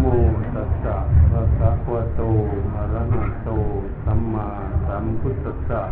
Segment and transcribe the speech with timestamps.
[0.00, 0.06] โม
[0.54, 0.96] ตัสสะ
[1.30, 2.20] ภะคะวะโต
[2.74, 3.48] อะระหะโต
[4.04, 4.48] สัมมา
[4.86, 5.82] สัมพุทธัสสะ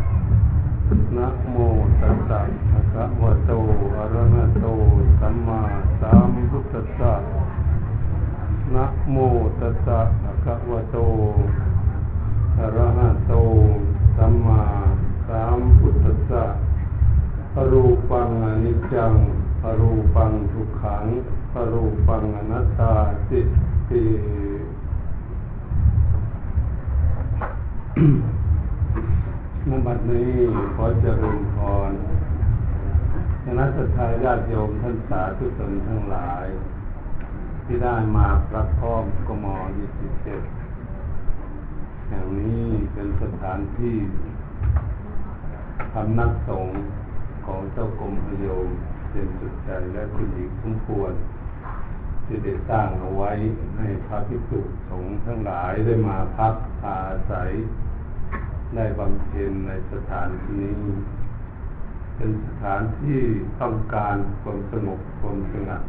[1.17, 1.55] นะโม
[2.01, 2.41] ตัสสะ
[2.71, 3.51] ภะคะวะโต
[3.97, 4.65] อะระหะโต
[5.19, 5.61] สัมมา
[6.01, 7.13] สัมพุทธัสสะ
[8.75, 9.17] นะโม
[9.59, 10.97] ตัสสะภะคะวะโต
[12.59, 13.33] อะระหะโต
[14.17, 14.61] สัมมา
[15.27, 16.43] สัมพุทธัสสะ
[17.55, 19.13] อรูปังอนิจจัง
[19.63, 21.05] อรูปังทุกขัง
[21.55, 22.93] อรูปังอนัตตา
[23.29, 23.49] สิต
[23.91, 23.91] น
[29.85, 30.33] บัดนี้
[30.75, 31.57] ขอเจริญพ
[31.89, 31.91] ร
[33.43, 36.45] คณะสัตยาญาติโยมท่านสาธุชนทั้งหลาย
[37.65, 39.45] ที่ได้มาประพร้อมกม
[40.97, 43.97] 27แห่งนี้เป็นสถานที่
[45.93, 46.75] ทำนักสงฆ์
[47.45, 48.67] ของเจ้ากรมพยม
[49.11, 51.13] เป็นจุดใจและคุณหญิงสมควร
[52.29, 53.31] ที่ได้สร้างเอาไว้
[53.77, 56.53] ให้พระภิกษุสงฆ์ทั้งหลายได้มาพัก
[56.85, 56.99] อา
[57.31, 57.49] ศัย
[58.75, 60.73] ได้บำเพ็ญในสถานที่นี้
[62.15, 63.19] เป็นสถานที่
[63.61, 65.81] ต้องการความสงบความสงัด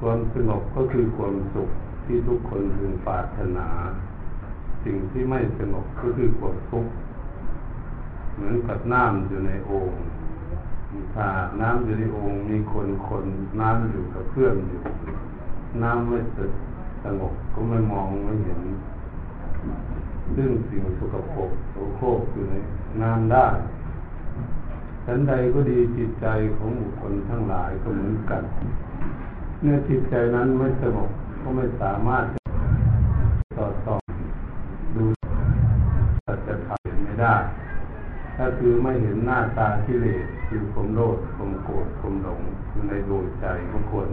[0.00, 1.70] ความสงบก็คือความสุข
[2.04, 3.68] ที่ทุกคนพึงปรารถนา
[4.84, 6.92] สิ่งที่ไม่สงบก็คือความทุกข์
[8.34, 9.92] เหมือนกับน้ำอยู่ในโอ่ง
[11.14, 11.26] ถ้า
[11.60, 13.24] น้ำอยู่ในโอ่งมีคนคน
[13.60, 14.80] น้ำอยู่กับเพื่อนอยู่
[15.82, 16.38] น้ำไม่ส
[17.04, 18.60] สงบก็ไม่มองไม่เห็น
[20.34, 22.54] เรื่องสิ่งสกปรกโสโครกอยู่ใน
[23.02, 23.46] น้ำได้
[25.04, 28.42] ฉันใดก็ดีจิตใจของบุคคลทั้งหลายก็เหมือนกัน
[29.60, 31.10] เมื่อจิตใจนั้นไม่สงบ
[31.42, 32.24] ก็ไม่สามารถ
[33.58, 33.94] ต่อต่อ
[34.94, 35.04] ดู
[36.26, 37.34] สัจธรรมไม่ได้
[38.36, 42.40] ถ้าคือไม่เห็นหน้าตาที่เลสคือความโลภความโกรธความหลง
[42.70, 44.08] อยู่ในดวงใจของคน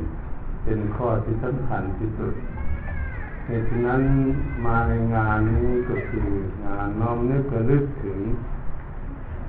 [0.64, 2.34] เป็นข้อที่สำคัญที่สุด
[3.46, 4.02] เหตุนั้น
[4.66, 6.30] มาในงานนี้ก็คือ
[6.66, 8.20] งานน้อมนึกระลึกถึง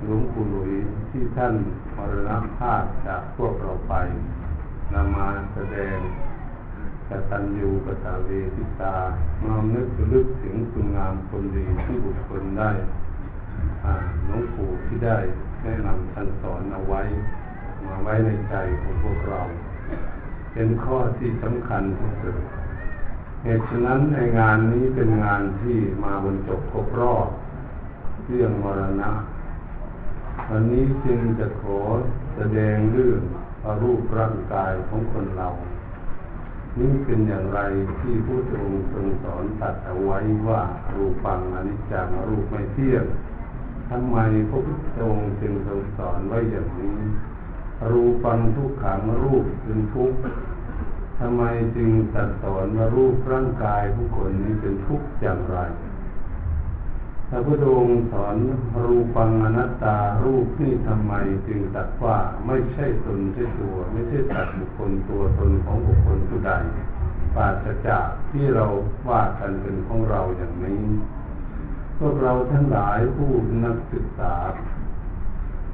[0.03, 0.71] หลวงปู่หลุย
[1.09, 1.53] ที่ท่าน
[1.95, 3.93] มรณภาพจากพวกเราไป
[4.93, 5.97] นำมาแสดง
[7.09, 8.95] กตัญญูกตเวทิตา
[9.45, 12.71] น้อมนึกระลึกถึงคุณงามคนดีที่บุคคลได้
[14.25, 15.17] หลวงปู่ที่ได้
[15.63, 17.01] แนะนำท่านสอนเอาไว้
[17.85, 19.41] มาไว้ในใจของพวกเรา
[20.53, 22.37] เป็นข้อที่สำคัญที่สุด
[23.43, 27.27] เหตุฉะนั้นในงานนี้เป็นงานที่มาบรรจบครบรอบ
[28.27, 29.11] เรื่องมรณะ
[30.49, 31.79] วันนี้จึงจะขอ
[32.35, 33.21] แสดงเรื่อง
[33.81, 35.49] รูปร่างกายของคนเรา
[36.79, 37.59] นี่เป็นอย่างไร
[38.01, 40.61] ที่ผู้ทรงทรงสอนตัดเอาไว้ว่า
[40.93, 43.05] รูปังอนิจจังรูปไม่เที่ยง
[43.89, 44.17] ทำไม
[44.49, 46.97] พระพุทธองค์จึงทรงสอนไว้อย่างนี้
[47.91, 50.19] รูปังทุกขังรูปเป็นทุกข์
[51.19, 51.43] ทำไม
[51.75, 55.57] จึงตัดสอนว่ารูปร่างกายผู้คนนี้เป็นทุกข์อย่างไร
[57.29, 58.35] พระพุทธองค์สอน
[58.85, 61.13] รูปังอนัตตารูปนี่ทำไม
[61.47, 62.17] จึงตัดว่า
[62.47, 66.51] ไม่ใช่ตนใช่ตัว ไม่ใช่ตัดบุคคลตัวตนของบุคคลผู้ใด
[67.35, 68.65] ปราศจากที่เรา
[69.09, 70.83] ว่ากันเป็นของเราอย่างนี้
[71.99, 73.31] พวกเราทั้งหลายผู้
[73.65, 74.35] นักศึกษา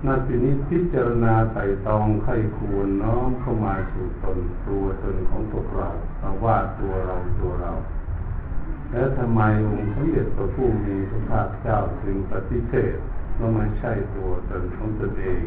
[0.06, 7.74] นาทีนี้พิจารณาใส่ตองไข้ควรน้อมเข้ามาสู่ตนตัวตนของพวกเราเราว่าตัวเราตัวเรา
[8.92, 12.96] แล้วทำไมองค์สมเด็จพระผู้มีพระภาคเจ้าถึงปฏิเสธ
[13.38, 15.44] ว่าไม่ใช่ตัวตนของตนเอง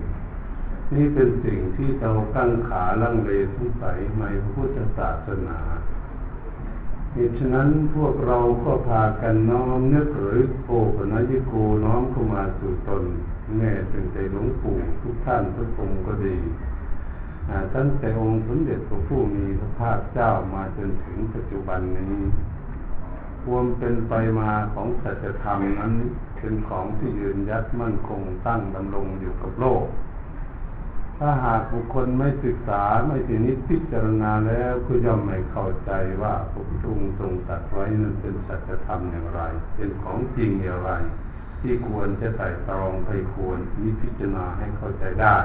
[0.95, 5.59] นี่เป็นสิ่งที่เราตั้งขาลังเลสงสัยในพระพุทธศาสนา
[7.15, 11.53] เหตุฉะนั้นพวกเราก็พากันน้อมนึกหรือโอปนัญโก
[11.85, 13.05] น้อมเข้ามาสู่ตน
[13.57, 16.37] แม่ถึงใจหลวงปู่ทุกท่านทุกองค์ก็ดี
[17.75, 22.17] ตั้งแต่องค์สมเด็จพระผู้มีพระภาคเจ้ามาจนถึงปัจจุบันนี้
[23.45, 25.93] ความเป็นไปมาของสัจธรรมนั้น
[26.39, 29.85] เป็นของที่ยืนยัดมั่นคงตั้งดำรงอยู่กับโลก
[31.25, 35.91] ถ้าหากบุคคลไม่ศึกษาไม่ทีนิพิจารณาแล้วก็ย่อมไม่เข้าใจ
[36.23, 39.41] ว่าพระพุทธองค์ทรงตรัสไว้นั้นเป็นสัจธรรมอย่างไร
[39.75, 40.93] เป็นของจริงอย่างไร
[41.61, 45.37] ที่ควรจะใส่ตรองไปควรนิพิจารณาให้เข้าใจได้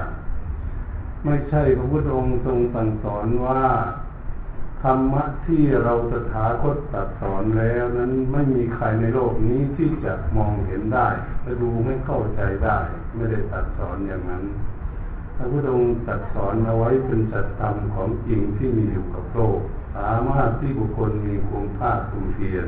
[1.25, 3.63] ไม่ใช่พระพุทธองค์ทรงสั่งสอนว่า
[4.83, 11.07] ธรรมะที่เราตถาคตตรัสสอนแล้วนั้นไม่มีใครในโลกนี้ที่จะมองเห็นได้
[11.43, 12.79] จะดูไม่เข้าใจได้
[13.15, 14.45] ไม่ได้ตรัสสอนอย่างนั้น
[15.37, 19.59] พระพุทธองค์ตรัสสอนเอาไว้เป็นสัจธรรมของจริงที่มีอยู่กับโลก
[19.95, 22.67] สามารถที่บุคคลมีความภาคภูมิเพียร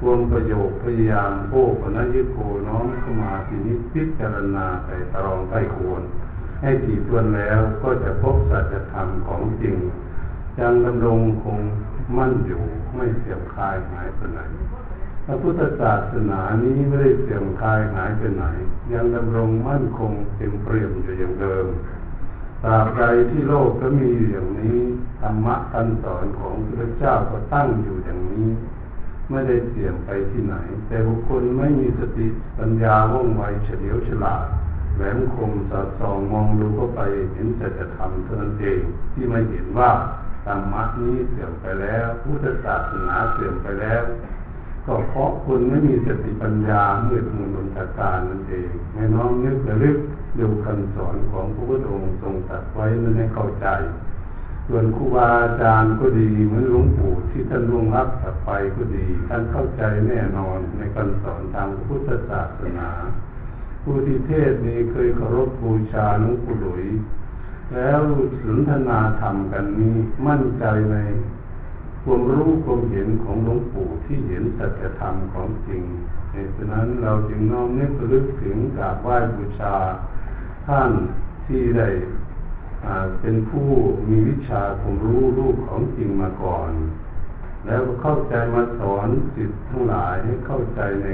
[0.00, 1.52] ความประโยชน์พยายามโภ
[1.82, 2.38] คณยุโก
[2.68, 6.02] น้อมเข้ามาที่นี้พิจารณาใส่ตรองใต้ควร
[6.62, 9.76] ให้ถี่ถ้วนแล้วก็จะพบสัจธรรมของจริง
[10.58, 11.58] ยังดำรงคง
[12.16, 12.62] มั่นอยู่
[12.94, 14.40] ไม่เสื่อมคลายหายไปไหน
[15.26, 18.44] พระพุทธศาสนานี้ไม่ได้เสื่อมคลายหายไปไหน
[18.92, 21.66] ยังดำรงมั่นคงเต็มเปี่ยมอยู่อย่างเดิม
[22.64, 24.78] ตราบใดที่โลกก็มีอยู่อย่างนี้
[25.20, 28.48] ธรรมะคำสอนของพระเจ้าก็ตั้งอยู่อย่างนี้
[29.30, 30.56] ไม่ได้เสื่อมไปที่ไหน
[30.86, 32.26] แต่บุคคลไม่มีสติ
[32.58, 34.44] ปัญญาว่องไวเฉลียวฉลาด
[34.96, 37.00] แหลมคมสอดส่องมองดูเข้าไป
[37.32, 38.80] เห็นสัจธรรมเท่านั้นเอง
[39.12, 39.90] ที่ไม่เห็นว่า
[40.46, 44.02] ธรรมะนี้เสื่อมไปแล้วพุทธศาสนาเสื่อมไปแล้ว
[44.86, 49.98] ก็เพราะคุณไม่มีสติปัญญาเมื่อมือบนตการนั่นเองไม่น้อมนึกระลึก
[50.38, 53.66] ดูคำสอนของพระพุทธองค์ทรงตรัสไว้นั้นให้เข้าใจ
[54.68, 62.88] ส่วนครูบาอาจารย์ก็ดีเหมือนหลวงปู่ที่ท่านล่วงลับกับไปก็ดี ท่านเข้าใจแน่นอนในคำสอนทางพุทธศาสนา
[63.82, 66.84] ผู้ที่เทศนี้เคยเคารพบูชาหลวงปู่หลุย
[67.74, 68.00] แล้ว
[68.44, 69.96] สนทนาธรรมกันนี้
[70.26, 70.96] มั่นใจใน
[72.04, 75.82] ความรู้ความเห็นของหลวงปู่ที่เห็นสัจธรรมของจริง
[76.32, 79.76] เหตุฉะนั้นเราจึงน้อมนึกลึกถึงกราบไหว้บูชา
[80.68, 80.92] ท่าน
[81.46, 81.88] ที่ได้
[83.20, 83.68] เป็นผู้
[84.08, 86.70] มีวิชาความรู้รูปของจริงมาก่อน
[87.66, 91.06] แล้วเข้าใจมาสอนจิตทั้งหลายให้เข้าใจใน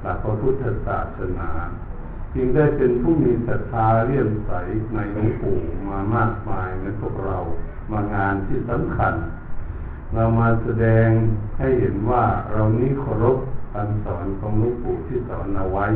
[0.00, 1.50] หลักพระพุทธศาสนา
[2.34, 4.52] จึงได้เป็นผู้มีศรัทธาเลื่อมใส
[4.94, 5.58] ในหลวงปู่
[5.88, 7.38] มามากมายในพวกเรา
[7.90, 9.14] มางานที่สำคัญ
[10.14, 11.08] เรามาแสดง
[11.58, 13.38] ให้เห็นว่าเรานี้เคารพ
[13.72, 15.86] คำสอนของหลวงปู่ที่สอนเอาไว้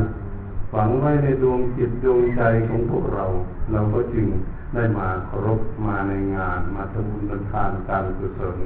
[0.73, 3.25] ฝังไว้ในดวงจิตดวงใจของพวกเรา
[3.71, 4.27] เราก็จึง
[4.73, 8.57] ได้มาเคารพมาในงาน มาทำบุญทานการกุศล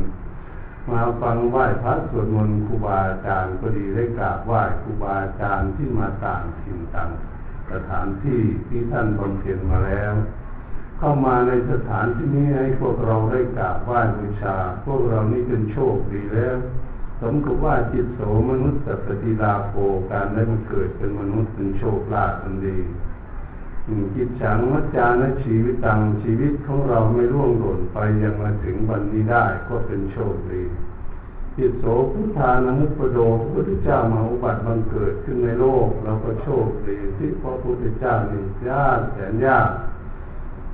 [0.92, 7.10] มาฟังไหว้พระสวดมนต์ครูบาอาจารย์ก็ดีได้กราบไหว้ครูบาอาจารย์ที่มาต่างถิ่นต่าง
[7.72, 10.14] สถานที่ที่ท่านบำเพ็ญมาแล้ว
[10.98, 14.56] เข้ามาในสถานที่นี้ให้พวกเราได้กราบไหว้บูชา
[14.86, 16.56] พวกเรานี่เป็นโชคดีแล้ว
[17.20, 18.20] สมกับว่าจิตโส
[18.50, 19.74] มนุษย์สัพติลาโภ
[20.12, 22.78] การได้มาเกิดเป็นมนุษย์เป็นโชคลาภอันดี
[24.16, 30.64] จิตฉังวัจานชีวิตตังชีวิตของเราไม่ร่วงหล่นไปยังมาถึงวันนี้ได้ก็เป็นโชคดี
[31.58, 39.70] จิตโสพุทธานัมุปโดพระพุทธเจ้ามาอุบัติบังเกิดขึ้นในโลกเราก็โชคดีที่พระพุทธเจ้านี่ยากแสนยาก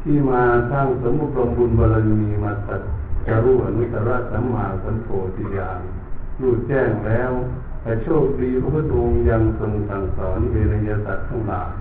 [0.01, 0.41] ที่มา
[0.71, 2.81] สร้างสมุทรมบุญบารมีมาตัด
[3.27, 5.81] จารุอนุตตรสัมมาสัมโพธิญาณ
[6.41, 7.31] รู้แจ้งแล้ว
[7.81, 11.71] แต่โชคดีพระพุทธองค์ยังทรงสั่งสอนเวรยสัตว์ทั้งหลาย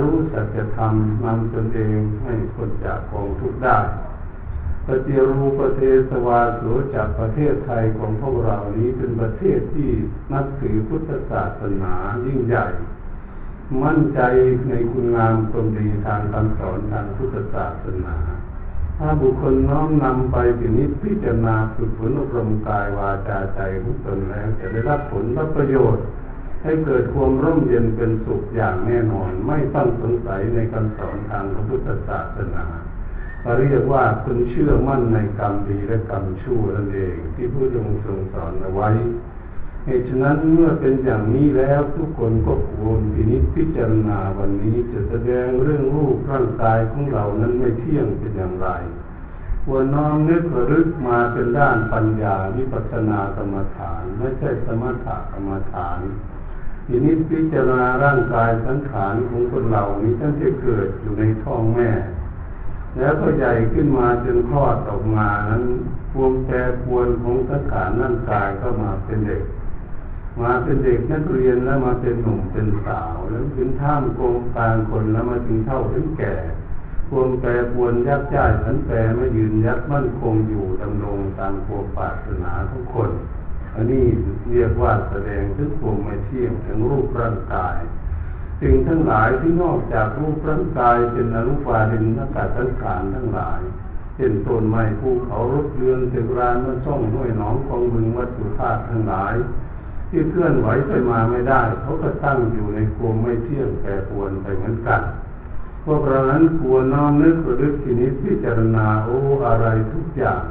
[0.00, 0.94] รู้สัจธรรม
[1.24, 3.78] นำตนเองให้คนจากกองทุกข์ได้
[4.86, 9.90] ปฏิรูประเทศวาสุจากประเทศไทยของพวกเรานี้เป็นประเทศที่
[10.32, 11.94] นับถือพุทธศาสนา
[12.26, 12.66] ยิ่งใหญ่
[13.82, 14.20] มั่นใจ
[14.68, 18.16] ในคุณงามความดีทางคำสอนทางพุทธศาสนา
[19.00, 26.04] ถ้าบุคคลน้อมนำไปถึงนี้พิจารณาฝึกฝนอบรมกายวาจาใจของตนแล้วจะได้รับผลรับประโยชน์
[26.62, 32.64] ให้เกิดความร่มเย็นเป็นสุขอย่างแน่นอน ไม่ต้องสงสัยในคำสอนทางพระพุทธศาสนา
[33.58, 38.88] เรียกว่าคุณเชื่อมั่นในกรรมดีและกรรมชั่วนั่นเองที่ผู้ทรงทรงสอนเอาไว้
[39.88, 48.68] เหตุฉะนั้นเมื่อเป็นอย่างนี้แล้วทุกคนก็ควรพินิจพิจารณาวันนี้จะแสดงเรื่องรูปร่างกายของเรานั้นไม่เที่ยงเป็นอย่างไร
[49.64, 55.98] ควรน้อมนึกระลึกมาเป็นด้านปัญญาวิปัสสนากรรมฐาน ไม่ใช่สมถกรรมฐาน
[56.86, 61.90] ทีนี้พิจารณาร่างกายสังขารของคนเรานี้ตั้งแต่เกิดอยู่ในท้องแม่
[62.98, 65.64] แล้วก็ใหญ่ขึ้นมาจนคลอดออกมานั้น
[66.12, 66.54] พวงแปร
[66.84, 69.42] ปวนของสังขารนั่นกายก็มาเป็นเด็ก
[70.40, 76.34] มาเป็นเด็กนักเรียนแล้วมาเป็นหนุ่มเป็นสาว แล้วถึงท่ามกงกลางคนแล้วมาถึงเท่าถึงแก่
[77.08, 83.10] พวงแปรปวนยักษ์จ่ายสันแปรมายืนยักมั่นคงอยู่ดำรงตามโวปราสนาทุกคน
[83.74, 84.06] อันนี้
[84.50, 87.76] เรียกว่าแสดงถึงพวงไม่เที่ยงถึงรูปร่างกาย
[88.60, 93.60] สิ่งทั้งหลายที่นอกจากรูปร่างกายเป็นอรูปาดินนักสังขารทั้งหลาย
[94.16, 99.34] เช่นต้นไม้ภูเขารถเรือนตึกรานมันช่องห้วยหนองกองบึงวัตถุธาตุทั้งหลาย
[100.08, 105.02] ที่เคลื่อนไหวไปมาไม่ได้เขาก็ตั้งอยู่ในกลมไม่เที่ยงแปรปวนไปเหมือนกัน
[105.84, 110.42] พวกเรานั้นควรน้อมนึกระลึกทีนี้พิจารณาโอ้อะไรทุกอย่าง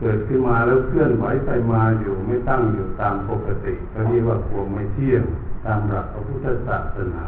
[0.00, 5.22] เกิดขึ้นมาแล้วเคลื่อนไหวไปมาอยู่ไม่ตั้งอยู่ตามปกติก็เรียกว่ากลมไม่เที่ยง
[5.64, 7.24] ตามหลักพระพุทธศาสนา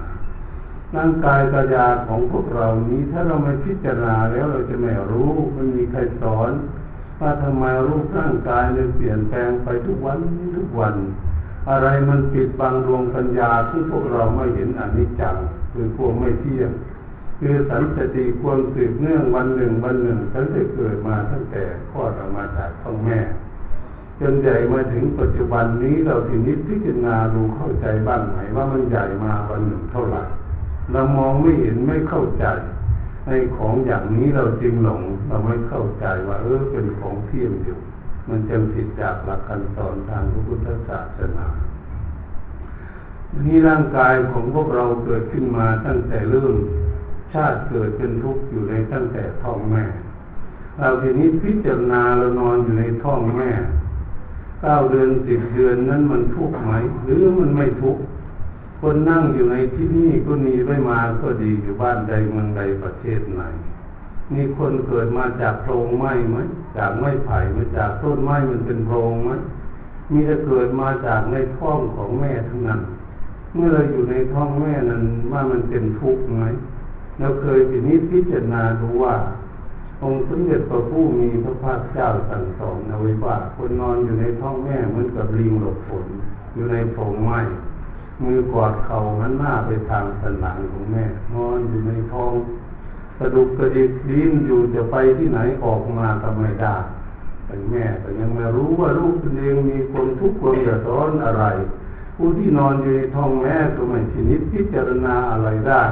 [0.96, 6.52] ร่างกายกายาของพวกเรานี้ถ้าเราไม่พิจารณาแล้วเราจะไม่รู้ไม่มีใครสอน
[7.20, 10.18] ว่าทำไมรูปร่างกายมันเปลี่ยนแปลงไปทุกวัน
[10.56, 10.94] ทุกวัน
[11.70, 15.36] อะไรมันปิดบังดวงปัญญาที่พวกเราไม่เห็นอนิจจัง
[15.72, 16.70] คือพวกไม่เที่ยง
[17.40, 23.18] คือสันสติความสืบเนื่องวันหนึ่งวันหนึ่งฉันได้เกิดมาตั้งแต่คลอดออกมาจากท้อแม่
[24.20, 30.22] จนใหญ่มาถึงปัจจุบันนี้เราทีนิดพิจารณาดูเข้าใจบ้างไหมว่ามันใหญ่มาวันหนึ่งเท่าไหร่
[30.92, 32.44] เรามองไม่เห็นไม่เข้าใจ
[33.26, 37.78] ในของอย่างนี้เราจึงหลงเราไม่เข้าใจว่าเออเป็นของเที่ยงอยู่
[38.32, 41.46] มันจึงผิดจากหลักคำสอนทางพระพุทธศาสนา
[43.44, 46.54] นี่ร่างกายของพวกเราเกิดขึ้นมาตั้งแต่เริ่ม
[47.32, 49.84] ชาติเกิดเป็นทุกข์อยู่ในตั้งแต่ท้องแม่
[50.78, 53.50] เราทีนี้พิจารณาเรานอนอยู่ในท้องแม่
[54.60, 56.72] เก้าเดือนสิบเดือนนั้นมันทุกข์ไหม
[57.04, 58.02] หรือมันไม่ทุกข์
[58.80, 63.42] คนนั่งอยู่ในที่นี่ก็หนีไม่มาก็ดีอยู่บ้านใดเมืองใดประเทศไหน
[64.34, 66.38] มีคนเกิดมาจากโพรงไม้ไหม
[66.76, 69.30] จากไม้ไผ่มาจากต้นไม้มันเป็นโพรงไหม
[70.10, 72.80] มีแต่เกิดมาจากในท้องของแม่ทั้งนั้น
[73.54, 76.44] เมื่อเราอยู่ในท้องแม่นั้นว่ามันเป็นทุกข์ไหม
[77.18, 79.14] เราเคยพินิจพิจารณาดูว่า
[80.02, 86.06] องค์สมเด็จพระผู้มีพระภาคเจ้าสั่งสอนเอาไว้ว่าคนนอนอยู่ในท้องแม่เหมือนกับลิงหลบฝน
[86.54, 87.38] อยู่ในโพรงไม้
[88.22, 92.32] มือกอดเข่าหันหน้าไปทางสันหลังของแม่นอนอยู่ในท้อง
[93.22, 96.76] ระดุกกระดิกดิ้นอยู่จะไปที่ไหนออกมาทำไมได้
[97.46, 101.44] แต่แม่แต่ยังไม่รู้ว่าลูกตนเองมีคนทุกข์คนเดือดร้อนอะไร
[102.16, 105.82] ผู้ที่นอนอยู่ในท้องแม่ก็ไม่ชนิดพิจารณาอะไรได้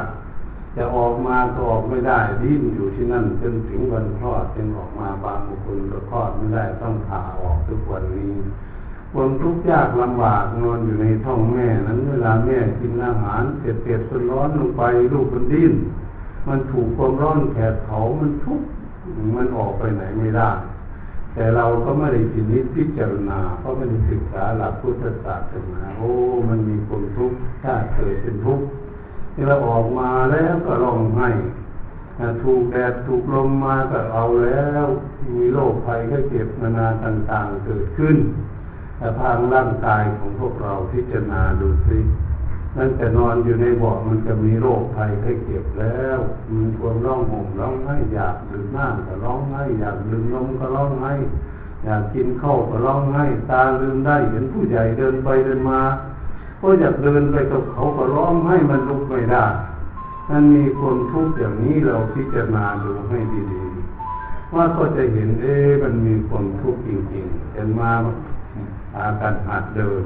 [0.77, 8.33] จะออกมาก็ออกไม่ได้ดิ้นอยู่ที่นั่นจนถึงวันคลอดจึงออกมาบางบุคคลก็คลอดไม่ได้ต้องผ่าออกทุกวันนี้
[9.13, 14.83] ความทุกข์ยากลำบากนอนอยู่ในท้องแม่นั้นเวลาแม่กินอาหารเผ็ดเผ็ดจนร้อนลงไป
[15.13, 15.75] ลูกมันดิ้น
[16.49, 18.67] มันถูกความร้อนแผดเผามันทุกข์
[19.37, 20.51] มันออกไปไหนไม่ได้
[21.35, 26.11] แต่เราก็ไม่ได้พินิจพิจารณา เพราะไม่ได้ศึกษาหลักพุทธศาสนาโอ้
[26.49, 28.65] มันมีความทุกข์ถ้าเกิดเป็นทุกข์
[29.35, 31.29] ที่เราออกมาแล้วก็ร้องไห้
[32.43, 34.85] ถูกแดดถูกลมมาก็เอาแล้ว
[35.37, 38.17] มีโรคภัยไข้เจ็บนานาต่างๆเกิดขึ้น
[38.97, 41.99] แต่ทางร่างกายของพวกเราพิจารณาดูสิ
[42.77, 46.19] นั่นแต่นอนอยู่ในบ่อมันจะมีโรคภัยไข้เจ็บแล้ว
[46.55, 51.13] มีความร้องห่มร้องไห้อยากดื่มน้ำก็ร้องไห้อยากดื่มนมก็ร้องไห้
[51.85, 55.81] อยากกินข้าวก็ร้องไห้ตาลืมได้เห็นผู้ใหญ่เดินไปเดินมา
[56.61, 59.45] ก็อยากเดินไปกับเขาก็ร้องไห้มันลุกไม่ได้
[60.31, 63.19] นั่นมีคนทุกข์อย่างนี้เราพิจารณาดูให้
[63.53, 67.93] ดีๆ ว่าก็จะเห็นเอ๊มันมีคนทุกข์จริงๆเห็นมา
[68.97, 70.03] อาการหัดเดิน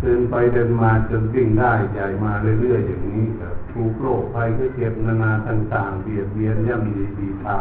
[0.00, 3.26] เดินไปเดินมาจนวิ่งได้ใหญ่มาเรื่อยๆอย่างนี้
[3.72, 7.60] ถูกโรคภัยก็เจ็บนานาต่างๆเบียดเบียนย่ำดีดีตา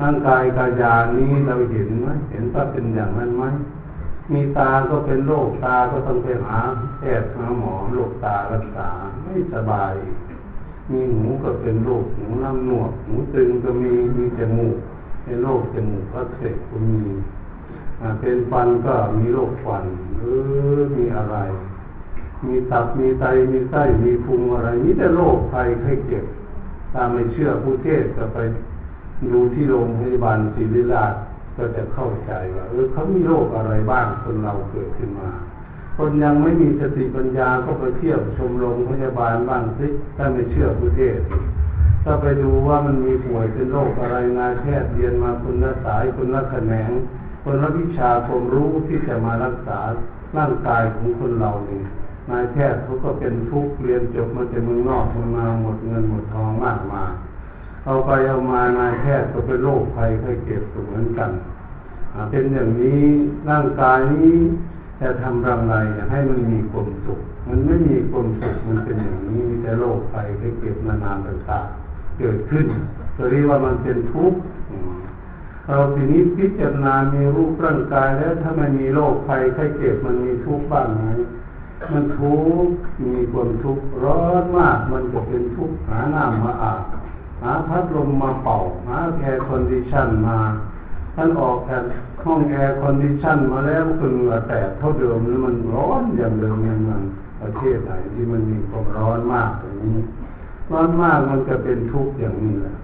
[0.00, 3.44] ร่างกายกายานี้เราเห็นไหมเห็นว่าเป็นอย่างนั้นไหม
[4.32, 6.58] มีตาก็เป็นโรคตาก็ต้องไปหา
[6.98, 8.88] แพทย์หาหมอโรคตารักษา
[9.22, 9.94] ไม่สบาย
[10.90, 14.76] มีหูก็เป็นโรคหูน้ำหนวกหูตึงก็มีมีจมูก
[15.24, 17.00] เป็นโรคจมูกอักเสบก็มี
[18.20, 19.84] เป็นฟันก็มีโรคฟัน
[20.16, 20.40] หรือ
[20.96, 21.36] มีอะไร
[22.46, 26.24] มีตับมีไตมีไส้มีพุงอะไรนี่แต่โรคภัยไข้เจ็บ
[26.94, 28.38] ตามไม่เชื่อผู้เทศก็ไป
[29.32, 31.14] ดูที่โรงพยาบาลศิริราช
[31.56, 35.30] ก็จะเข้าใจว่าเออเขามีโรคอะไรบ้างคนเราเกิดขึ้นมา
[35.96, 41.18] คนยังไม่มีสติปัญญาก็ไปเที่ยวชมโรงพยาบาลบ้างสิถ้าไม่เชื่อผู้เทศ
[42.04, 46.90] ถ้าไปดูว่ามันมีป่วยเป็นโรคอะไรนายแพทย์เรียนมาคุณละสายคุณละแขนง
[47.42, 49.78] คนละวิชาความรู้ที่จะมารักษา
[50.36, 51.82] ร่างกายของคนเราเนี่ย
[52.30, 57.02] นายแพทย์เขาก็เป็นทุกเรียนจบมาจากเมืองนอกมามาหมดเงินหมดทองมากมา
[57.84, 61.30] เอาไปเอามานายแพทย์ก็เป็นโรคภัยไข้เจ็บเหมือนกัน
[62.30, 63.04] เป็นอย่างนี้
[63.50, 64.36] ร่างกายนี้
[65.00, 65.74] จะทำรังไร
[66.10, 72.66] ให้มันมีความสุข มันไม่มีความสุขมันเป็นอย่างนี้มีแต่โรคภัยไข้เจ็บนานๆต่างๆเกิดขึ้น
[73.16, 74.38] จะเรียกว่ามันเป็นทุกข์
[75.70, 81.04] เราทีนี้พิจารณามีรูปร่างกายแล้วถ้ามันมีโรคภัยไข้เจ็บมันมีทุกข์บ้างไหม
[81.92, 82.36] มันทุ
[82.66, 82.74] กข์
[83.04, 86.82] มีความทุกข์ร้อนมากมันจะเป็นทุกข์หาน้ำมาอาบ
[87.42, 90.38] หาพัดลมมาเป่าหา air condition มา
[91.14, 91.82] ท่านออกจาก
[92.24, 97.02] ห้อง air condition มาแล้วก็เหงื่อแตกเท่าเดิมแล้วมันร้อนอย่างเดิมอย่างนั้น
[97.40, 100.00] ประเทศไหนที่มันมีความร้อนมากอย่างนี้
[100.70, 102.76] ร้อนมากมันจะเป็นทุกข์อย่างนี้แหละ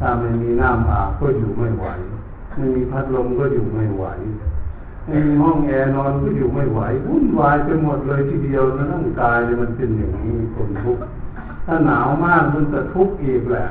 [0.00, 1.86] ถ้าไม่มีน้ำอาบก็อยู่ไม่ไหว
[2.56, 4.04] ไม่มีพัดลมก็อยู่ไม่ไหว
[5.06, 11.02] ไม่มีห้องแอร์นอนก็อยู่ไม่ไหววุ่นวายไปหมดเลยทีเดียวนะร่างกายมันเป็นอย่างนี้คนทุกข์
[11.66, 13.66] ถ้าหนาวมากมันจะทุกข์อีกแหละ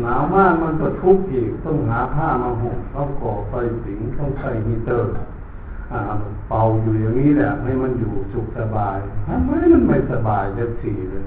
[0.00, 3.52] หนาวมากมันก็ทุกข์อีกต้องหาผ้ามาห่มต้องก่อไฟ
[3.84, 5.12] สิงต้องใส่ฮีเตอร์
[6.48, 11.26] เป่าอยู่อย่างนี้แหละให้มันอยู่สุขสบายทำไมมันไม่สบายจะสีเลย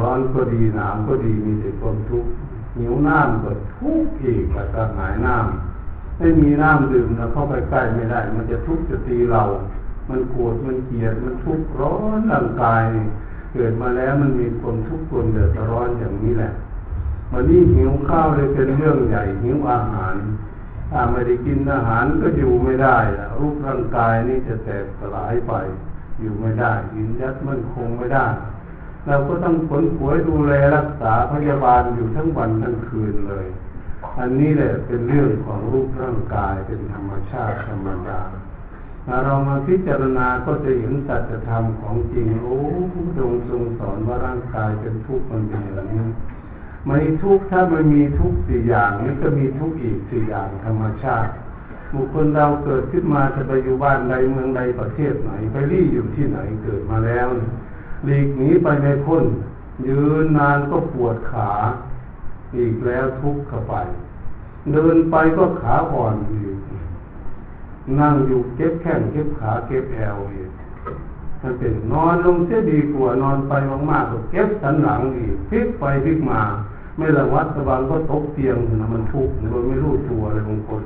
[0.00, 2.30] ร้อนก็ดีหนาวก็ดีมีแต่ความทุกข์
[2.76, 9.42] หนิวน้ำก็ทุกข์อีกแล้วก็หายน้ำไม่มีน้ำดื่มแล้วเข้าไปใกล้ไม่ได้ มันจะทุกข์จะตีเรา
[10.08, 12.82] มันโกรธมันเกลียดมันทุกข์ร้อนร่างกาย
[13.52, 16.52] เกิดมาแล้วมันมีความทุกข์ความเดือดร้อนอย่างนี้แหละ
[17.32, 20.14] วันนี้หิวข้าวเลยเป็นเรื่องใหญ่หิวอาหาร
[20.90, 22.98] ถ้าไม่ได้กินอาหารก็อยู่ไม่ได้
[23.38, 25.52] รูปร่างกายนี่จะแตกสลายไป
[26.20, 28.26] อยู่ไม่ได้ยืนยัดมันคงไม่ได้
[29.06, 33.46] เราก็ต้องขนขวยดูแลรักษาพยาบาลอยู่ทั้งวันทั้งคืนเลย
[34.18, 38.20] อันนี้แหละเป็นเรื่องของรูปร่างกายเป็นธรรมชาติธรรมดา
[39.24, 42.56] เรามาพิจารณาก็จะเห็นสัจธรรมของจริง โอ้
[42.92, 46.06] ผู้ทรงทรงสอนว่าร่างกายเป็นทุกข์มันเป็นอย่างนี้
[46.86, 51.30] ไม่ทุกข์ถ้ามันมีทุกข์สี่อย่างนี่ก็มีทุกข์อีกสี่อย่างธรรมชาติ
[51.94, 57.26] บุคคลเราเกิดขึ้นมาจะไปอยู่บ้านใดเมืองใดประเทศไหนไปรี่อยู่ที่ไหนเกิดมาแล้ว
[58.04, 59.24] หลีกหนีไปในพ้น
[59.86, 61.50] ยืนนานก็ปวดขา
[62.56, 63.74] อีกแล้วทุกข์เข้าไป
[64.72, 66.56] เดินไปก็ขาอ่อนอีก
[67.98, 70.50] นั่งอยู่เก็บแข้งเก็บขาเก็บแอวอีก
[71.40, 73.52] มันเป็นนอนลงเสียดีกว่านอนไป
[73.90, 76.40] มากๆก็เก็บสันหลังอีกพลิกไปพลิกมา
[76.96, 80.82] ไม่ระวัดระวังก็ตกเตียงนะมันทุกข์โดยไม่รู้ตัวอะไรบางคน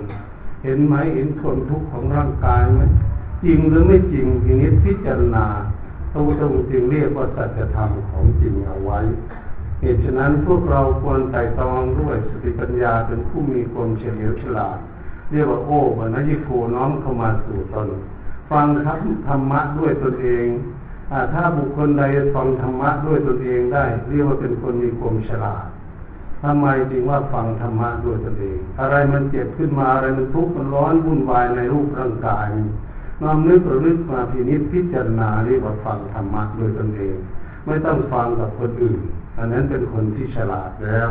[0.64, 2.82] เห็นไหมเห็นทนทุกข์ของร่างกายไหม
[3.44, 5.46] จริงหรือไม่จริงทีนี้พิจารณา
[6.16, 8.99] ระพุทธองค์จึงเรียกว่าสัจธรรมของจริงเอาไว้
[9.80, 14.78] เหตุฉะนั้นพวกเราควรไต่ตองด้วยสติปัญญาเป็นผู้มีความเฉลียวฉลาด
[15.30, 17.88] เรียกว่าโอ้บรรณยิโกน้อมเข้ามาสู่ตน
[18.50, 20.46] ฟังครับธรรมะด้วยตนเอง
[21.12, 22.02] อถ้าบุคคลใด
[22.35, 25.66] ฟังธรรมะด้วยตนเองได้ เรียกว่าเป็นคนมีความฉลาด
[26.42, 32.46] ทำไมจึงว่าฟังธรรมะด้วยตนเอง อะไรมันเจ็บขึ้นมาอะไรมันทุกข์มันร้อนวุ่นวายในรูปร่างกาย
[33.23, 37.16] น้อมนึกระลึกมาพินิจพิจารณาเรียกว่าฟังธรรมะโดยตนเอง
[37.66, 39.00] ไม่ต้องฟังกับคนอื่น
[39.38, 41.08] อันนั้นเป็นคนที่ฉลาดแล้ว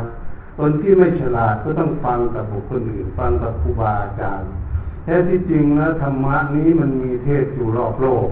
[0.60, 4.50] คนที่ไม่ฉลาดก็ต้องฟังกับบุคคลอื่น ฟังกับครูบาอาจารย์
[5.04, 8.28] แท้ที่จริงแล้วธรรมะนี้มันมีเทศอยู่รอบโลก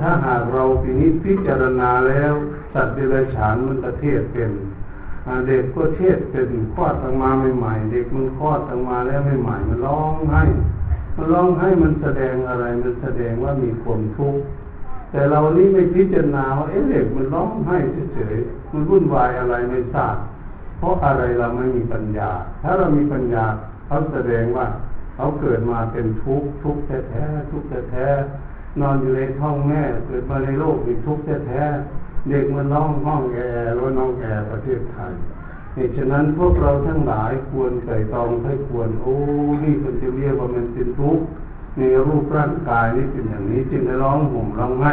[0.00, 2.32] ถ้าหากเราพินิจพิจารณาแล้ว
[2.72, 4.50] สัตว์เดรัจฉานมันก็เทศเป็น
[5.46, 10.42] เด็กก็เทศเป็นคลอดออกมาใหม่ๆเด็กมันคลอดออกมาแล้วใหม่ๆมันร้องไห้
[11.32, 14.40] ร้องให้มันแสดงอะไร มันแสดงว่ามีความทุกข์
[15.10, 17.76] แต่เรานี่ไม่พิจารณาว่าเอ๊ะเด็กมันร้องให้
[18.14, 20.16] เฉยๆมันวุ่นวายอะไรไม่ทราบ
[20.78, 22.30] เพราะอะไรเราไม่มีปัญญา
[22.62, 23.44] ถ้าเรามีปัญญา
[23.86, 24.66] เขาแสดงว่า
[25.14, 35.12] เขาเกิดมาเป็นทุกข์ทุกข์แท้ๆทุกข์แท้ๆนอนอยู่ในท้องแม่เกิดมาในโลกมีทุกข์แท้ๆเด็กมันร้องห้องแอร์รถน้องแอร์ประเทศไทย
[35.76, 39.16] เหตุฉะนั้นพวกเราทั้งหลายควรใส่ตองให้ควร โอ้
[39.62, 41.24] นี่คนจะเรียกว่ามันเป็นทุกข์
[41.76, 44.92] ในรูปร่างกายนี่เป็นอย่างนี้จึงได้ร้องห่มร้องไห้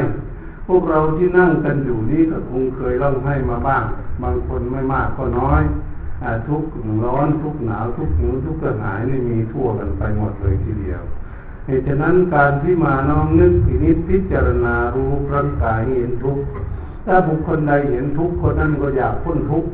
[0.67, 3.83] พวกเราที่นั่งกันอยู่นี่ก็คงเคยร้องไห้มาบ้าง
[4.23, 5.61] บางคนไม่มากก็น้อย
[6.23, 6.69] อทุกข์
[7.05, 11.01] ร้อนทุกข์หนาวทุกข์หิวทุกข์กระหายนี่มีทั่วกันไปหมดเลยทีเดียว
[11.65, 16.43] เหตุฉะนั้นการที่มาน้อมนึกพินิจพิจารณารูปร่างกายเห็นทุกข์
[17.05, 19.69] ถ้าบุคคลใดเห็นทุกข์คนนั้นก็อยากพ้นทุกข์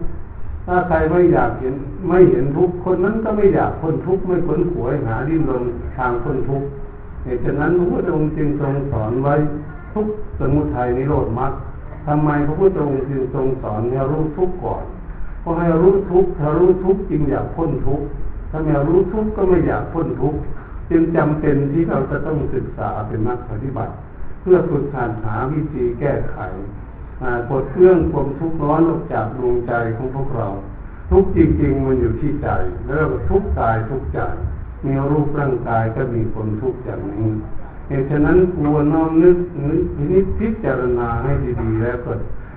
[0.72, 1.76] ถ้าใครไม่อยากเห็น
[2.08, 5.64] ไม่เห็นทุกคนนั้นก็ไม่อยากพ้นทุกไม่ขนขวยหาดิ้นรน
[5.98, 6.64] ทางพ้นทุก
[7.24, 9.36] เหตุฉะนั้นพระพุทธองค์จึงทรงสอนไว้
[9.94, 10.08] ทุก
[10.40, 11.52] สมุทัยนิโรธมรรค
[12.08, 14.84] ทำไมพระพุทธองค์จึงทรงสอนให้รู้ทุกก่อน
[15.42, 18.02] เพราะให้รู้ทุกถ้ารู้ทุกจึงอยากพ้นทุก
[18.52, 20.36] ถ้าไม่รู้ทุกก็ไม่อยากพ้นทุก
[20.90, 23.94] จึงจำเป็นที่เราจะต้องศึกษาเป็นนักปฏิบัติ
[24.42, 26.38] เพื่อฝึกหัดหาวิธีแก้ไข
[27.50, 30.48] ปลดเครื่องความทุกข์ร้อนออกจากดวงใจของพวกเรา
[31.12, 32.50] ทุกจริง ๆ มันอยู่ที่ใจ
[32.88, 34.20] แล้วทุกกายทุกใจ
[34.86, 37.32] มีรูปร่างกายก็มีคนทุกข์อย่างนี้
[37.88, 39.38] เหตุฉะนั้นควรน้อมนึก
[40.10, 42.12] นิพิจารณาให้ดีๆแล้วก็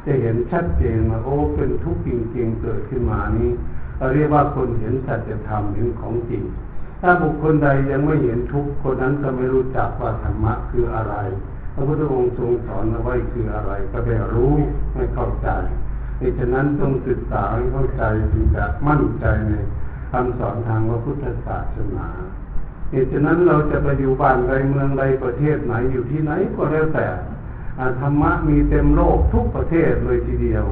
[0.06, 3.50] จะเห็นชัดเจนว่าโอ้เป็นทุกข์จริงๆเกิดขึ้นมานี้
[3.98, 6.42] เราเรียกว่าคนเห็นสัจธรรมเห็นของจริง
[7.00, 11.14] ถ้าบุคคลใดยังไม่เห็นทุกข์คนนั้นก็ไม่รู้จักว่าธรรมะคืออะไร
[11.74, 14.54] พระพุทธองค์ทรงสอนเอาไว้คืออะไรก็ได้รู้
[14.94, 15.48] ไม่เข้าใจ
[16.38, 19.54] ดังนั้นต้องศึกษาให้เข้าใจถึงจะมั่นใจใน
[20.10, 22.06] คำสอนทางพระพุทธศาสนา
[22.90, 27.06] เหตุฉะนั้นเราจะไปอยู่บ้านใดเมืองใดประเทศไหนอยู่ที่ไหนก็แล้วแต่
[28.00, 30.64] ธรรมะมีเต็มโลกทุกประเทศเลยทีเดียว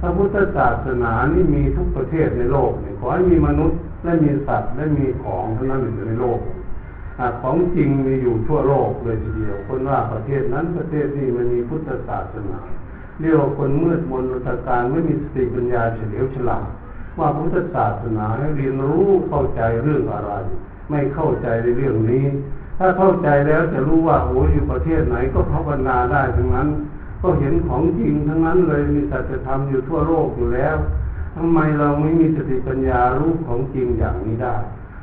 [0.00, 6.38] พระพุทธศาสนานี่มีทุกประเทศในโลกขอให้มีมนุษย์และมีสัตว์และมีของเท่านั้นอยู่ในโลก
[7.42, 12.58] ของจริงมีอยู่ทั่วโลกเลยทีเดียว คนว่าประเทศนั้นประเทศนี้มันมีพุทธศาสนา
[13.20, 16.66] เรียกว่าคนมืดมนตการไม่มีสติปัญญาเฉลียวฉลาด
[17.18, 20.32] ว่าพุทธศาสนาให้เรียนรู้เข้าใจเรื่องอะไร
[20.90, 22.24] ไม่เข้าใจในเรื่องนี้
[22.78, 26.68] ถ้าเข้าใจแล้วจะรู้ว่าโอ้อยู่ประเทศไหนก็ภาวนาได้ทั้งนั้น
[27.22, 30.76] ก็เห็นของจริงทั้งนั้นเลยมีสัจธรรมอยู่ทั่วโลกอยู่แล้ว
[31.34, 34.56] ทำไมเราไม่มีสติปัญญารู้ของจริงอย่างนี้ได้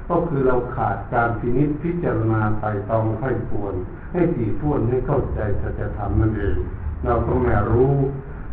[0.09, 3.73] ก็คือเราขาดการพินิจพิจารณาไต่ตองไข้ควร
[4.13, 6.57] ให้ถี่ถ้วนให้เข้าใจสัจธรรมนั่นเอง
[7.05, 7.93] เราก็ไม่รู้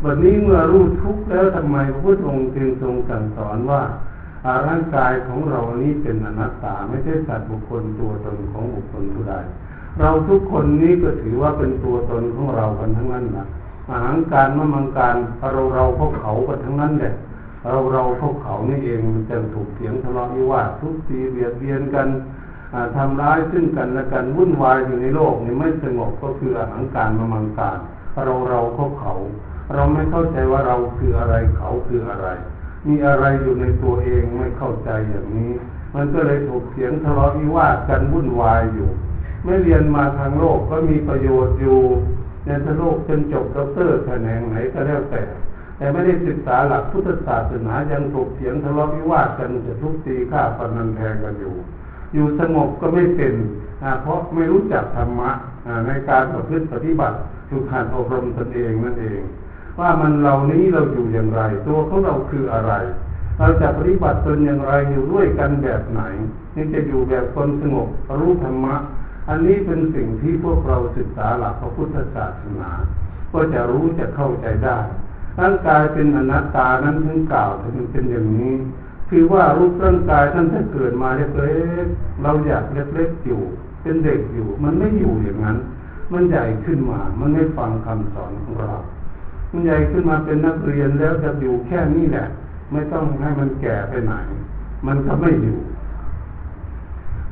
[0.05, 3.83] วันนี้เมื่อรู้ทุกแล้วทำไมพระพุทธองค์จึงทรงสั่งสอนว่า
[4.69, 9.35] ร่างกายของเรานี้เป็นอนัตตาไม่ใช่สัตว์บุคคลตัวตนของบุคคลผู้ใด
[10.01, 13.47] เราทุกคนนี้ก็ถือว่าเป็นตัวตนของเรากันทั้งนั้นนะ
[13.91, 15.17] อาหารการมะมังการ
[15.53, 17.15] เราเราพวกเขากันทั้งนั้นแหละ
[17.67, 22.09] เราเราพวกเขานี่เองมันจะถูกเสียงทะเลาะวิวาททุกตีเบียดเบียนกัน
[22.97, 27.79] ทำร้ายซึ่งกันและกันวุ่นวายอยู่ในโลกนี่ไม่สงบก็คืออหารการมะมังการ
[28.25, 29.15] เราเราพวกเขา
[29.75, 32.29] เราไม่เข้าใจว่าเราคืออะไรเขาคืออะไร
[32.87, 35.53] มีอะไรอยู่ในตัวเองไม่เข้าใจอย่างนี้
[35.95, 38.89] มันก็เลยถูกเสียงทะเลาะวิวาทกันวุ่นวายอยู่
[39.45, 41.81] ไม่เรียนมาทางโลกก็มีประโยชน์อยู่
[42.47, 45.23] ในทางโลกจนจบด็อกเตอร์แขนงไหนก็แล้วแต่
[45.77, 51.55] แต่ไม่ได้ศึกษาหลักพุทธศาสนายังถกเสียงทะเลาะวิวาทกันจะทุกตีฆ่าปันนันแทงกันอยู่
[52.15, 53.35] อยู่สงบก็ไม่เป็น
[54.03, 55.31] เพราะไม่รู้จักธรรมะ
[55.87, 57.17] ในการประพฤติปฏิบัติ
[57.49, 59.21] ถูกการอบรมตนเองนั่นเอง
[59.81, 62.73] ว่ามันเหล่านี้เราอยู่อย่างไร ตัวของเราคืออะไร
[63.39, 66.03] เราจะปฏิบัติตนอย่างไรอยู่ด้วยกันแบบไหน
[66.55, 67.89] นี่จะอยู่แบบคนสงบ
[68.21, 68.77] รู้ธรรมะ
[69.29, 72.71] อันนี้เป็นสิ่งที่พวกเราศึกษาหลักพระพุทธศาสนา
[73.33, 74.79] ก็จะรู้จะเข้าใจได้
[75.41, 78.55] ร่างกายเป็นอนัตตานั้นถึงกล่าวถึงเป็นอย่างนี้
[79.09, 83.41] คือว่ารูปร่างกายท่านถ้าเกิดมาเล็กๆเราอยากเล็กๆอยู่
[83.83, 85.57] เป็นเด็กอยู่ มันไม่อยู่อย่างนั้น
[86.13, 88.73] มันใหญ่ขึ้นมา มันไม่ฟังคำสอนของเรา
[89.51, 92.27] มันใหญ่ขึ้นมาเป็นนักเรียนแล้วจะอยู่แค่นี้แหละ
[92.73, 94.15] ไม่ต้องให้มันแก่ไปไหน
[94.87, 95.59] มันก็ไม่อยู่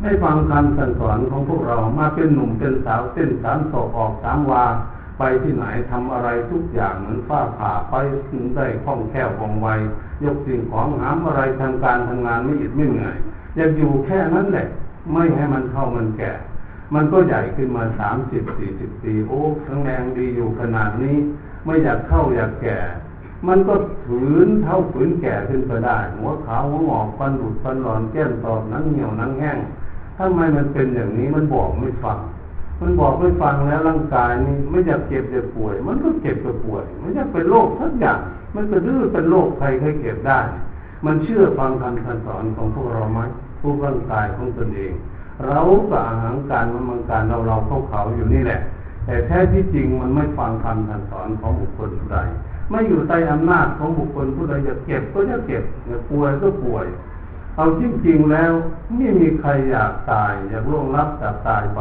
[0.00, 4.64] ไม่ฟังคำสั่งสอนของพวกเรามาเป็นหนุ่มเป็นสาวเส้นสามศอกออกสามวา
[5.18, 7.94] ไปที่ไหนทำอะไรทุกอย่างเหมือนฟ้าผ่าไป
[8.56, 9.68] ได้คล่องแคล่วว่องไว
[10.24, 13.16] ยกสิ่งของหามอะไรทำการทำงานไม่อิดไม่เหนื่อย
[13.56, 14.66] อยากอยู่แค่นั้นแหละ
[15.12, 16.32] ไม่ให้มันเท่ามันแก่
[16.94, 21.16] มันก็ใหญ่ขึ้นมาสามสิบสี่สิบปีโอ้ทั้งแรงดีอยู่ขนาดนี้
[21.64, 22.78] ไม่อยากเข้าอยากแก่
[23.48, 23.74] มันก็
[24.04, 29.58] ฝืนเท่าฝืนแก่ขึ้นไปได้ หัวขาวหัวหงอกฟันหลุดฟันหลอนแก้มตอบนังเหี่ยวนังแห้ง
[30.18, 32.18] ทำไมมันเป็นอย่างนี้มันบอกไม่ฟัง
[32.80, 38.18] มันบอกไม่ฟังแล้วร่างกายนี่ไม่อยากเจ็บอยากป่วย มันก็เจ็บก็ป่วย มันอยากเป็นโรคทุกอย่าง
[38.54, 40.40] มันก็ดื้อเป็นโรคใครเคยเก็บได้
[41.04, 43.20] มันเชื่อฟังคำสอนของพวกเราไหม
[43.60, 44.92] ผู้ร่างกายของตนเอง
[45.46, 45.60] เรา
[45.90, 48.60] กับอาหารการมันการเราเราเข้าเขาอยู่นี่แหละ
[49.06, 52.18] แต่แท้ที่จริงมันไม่ฟังคำสอนของบุคคลผู้ใด
[52.70, 55.62] ไม่อยู่ใต้อำนาจของบุคคลผู้ใดจะเก็บก็จะเก็บ
[56.10, 56.86] ป่วยก็ป่วย
[57.56, 58.52] เอาจริงๆแล้ว
[58.96, 61.80] ไม่มีใครอยากตาย อยากล่วงลับจากตายไป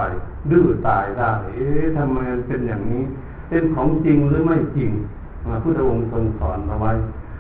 [0.52, 3.04] ดื้อตายได้ เอ๊ะทำไมเป็นอย่างนี้
[3.50, 4.92] เป็นของจริงหรือไม่จริง
[5.64, 6.92] พระองค์ทรงสอนเอาไว้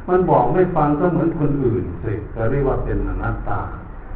[0.08, 3.62] มันบอกไม่ฟังก็เหมือนคนอื่นสิก็เรียกว่าเป็นอนัตตา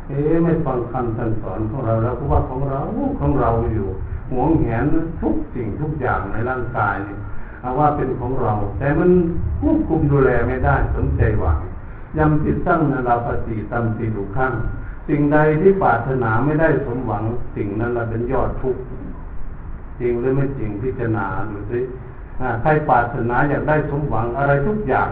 [0.07, 2.79] เอ๊ะไม่ฟังคำสอนของเราแล้วก็ว่าของเรา
[3.19, 3.87] ของเราอยู่
[4.31, 4.85] หวงแหน
[5.21, 7.15] ทุกสิ่งทุกอย่างในร่างกายเนี่
[7.61, 9.09] เอาว่าเป็นของเรา แต่มัน
[9.61, 11.59] ควบคุมดูแลไม่ได้สนใจหวัง
[12.17, 14.53] ยำติดตั้งนราปฏิตามสีดุข้าง
[15.07, 17.23] สิ่งใดที่ปรารถนาไม่ได้สมหวัง
[17.55, 18.81] สิ่งนั้นเราเป็นยอดทุกข์
[19.99, 21.79] จริงหรือไม่จริงพิจารณาดูสิ
[22.61, 25.09] ใครปรารถนาอยากได้สมหวังอะไรทุกอย่าง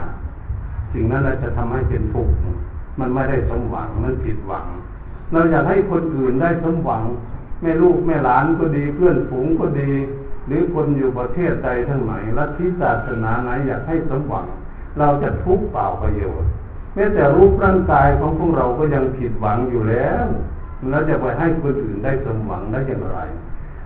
[0.93, 2.33] สิ่งนั้นเราจะทำให้เป็นทุกข์
[2.99, 4.65] มันไม่ได้สมหวังมันผิดหวัง
[5.31, 7.03] เราอยากให้คนอื่นได้สมหวัง
[7.61, 9.91] แม่ลูกแม่หลานก็ดีเพื่อนฝูงก็ดี
[10.47, 14.45] หรือคนอยู่ประเทศใดทั้งไหนลัทธิศาสนาไหนอยากให้สมหวัง
[14.99, 16.49] เราจะทุกข์เปล่าประโยชน์
[16.95, 20.25] แม้แต่รูปร่างกายของพวกเราก็ยังผิดหวังอยู่แล้ว
[20.89, 23.19] แล้วจะไปให้คนอื่นได้สมหวังได้อย่างไร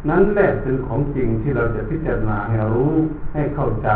[0.09, 2.93] นั้นแหละเป็นของจริงที่เราจะพิจารณาให้รู้
[3.33, 3.89] ให้เข้าใจ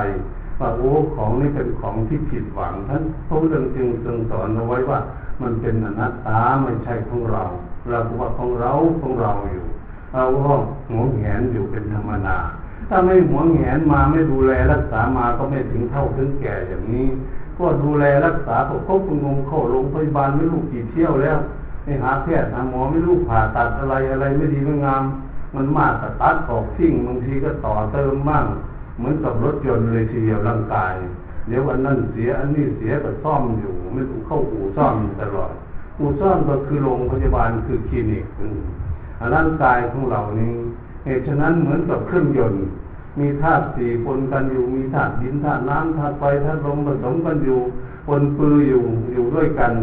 [0.59, 4.99] ว่าโอ้ของนี้เป็นของที่ผิดหวังท่านพระพุทธจึงทรงสอนเอาไว้ว่า
[5.41, 7.43] มันเป็นอนัตตาไม่ใช่ของเรา
[7.89, 8.71] เราว่าของเรา
[9.01, 9.65] ของเราอยู่
[10.13, 10.53] เราก็
[10.89, 12.37] หัวแหนอยู่เป็นธรรมดา
[12.89, 17.07] ถ้าไม่หัวแหนมาไม่ดูแลรักษามาก็ไม่ถึงเท่าถึงแก่อย่างนี้
[17.59, 21.37] ก็ดูแลรักษาก็ครบงงเข้าโรงพยาบาลไม่รู้กี่เที่ยวแล้ว
[21.83, 25.03] ไปหาแพทย์หาหมอไม่รู้ผ่าตัดอะไรอะไรไม่ดีไม่งาม
[25.55, 28.45] มันมากตัดออกทิ้งบางทีก็ต่อเติมบ้าง
[28.97, 30.93] เหมือนกับรถยนต์เลยทีเดียวร่างกาย
[31.47, 35.51] เดี๋ยวอันนั้นเสียอันนี้เสียก็ซ่อมอยู่ ไม่ต้เข้าอู่ซ่อมตลอด
[35.99, 38.25] อู่ซ่อมก็คือโรงพยาบาลคือคลินิก
[39.35, 40.53] ร่างกายของเรานี้
[41.05, 42.61] เหตุฉะนั้นเหมือนกับเครื่องยนต์
[43.19, 47.61] มีธาตุสี่ปนกันอยู่ มีธาตุดินธาตุน้ำธาตุไฟธาตุลมผสมกันอยู่
[48.07, 49.73] ปนปืออยู่อยู่ด้วยกัน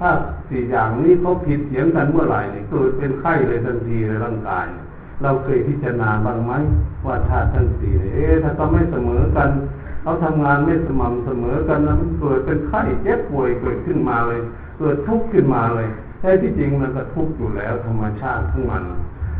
[0.00, 4.66] ธาตุสี่อย่างนี้เขาผิดเสียงกันเมื่อไหร่เนี่ยเกิดเป็นไข้เลยทันทีในร่างกาย
[5.22, 6.52] เราเคยพิจารณาบ้างไหม
[7.06, 9.50] ว่าธาตุทั้งสี่เอ๊ะถ้าก็ไม่เสมอกัน
[10.02, 14.40] เขาทำงานไม่สม่ำเสมอกันนะมันเกิดเป็นไข้เจ็บป่วยเกิดขึ้นมาเลย
[14.78, 15.88] เกิดทุกข์ขึ้นมาเลย
[16.20, 18.84] แท้ที่จริงมันก็ทุกข์อยู่แล้วธรรมชาติของมัน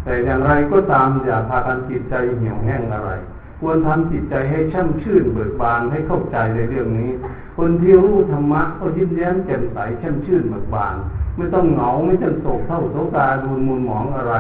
[0.05, 3.11] แต่อย่างไรก็ตามอย่าพากันจิตใจเหี่ยวแห้งอะไร
[3.61, 7.11] ควรทำจิตใจให้ช่ำชื่นเบิกบานให้เข้าใจในเรื่องนี้
[7.57, 10.95] คนที่รู้ธรรมะก็ยิ้มแย้มแจ่มใสช่ำชื่นเบิกบาน
[11.37, 14.35] ไม่ต้องเหงาไม่ต้องโศกเท่าโศกาดูนมูลหมองอะไร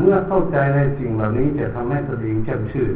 [0.00, 2.94] เมื่อเข้าใจในสิ่งเหล่านี้จะทำให้ตัวเองช่ำชื่น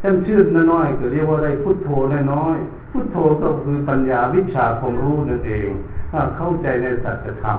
[0.00, 1.88] แช่ำชื่นน้อยๆก็เรียกว่าได้พุทโธ
[2.32, 5.68] น้อยๆพุทโธก็คือปัญญาวิชาความรู้นั่นเอง
[6.12, 7.58] ถ้าเข้าใจในสัจธรรม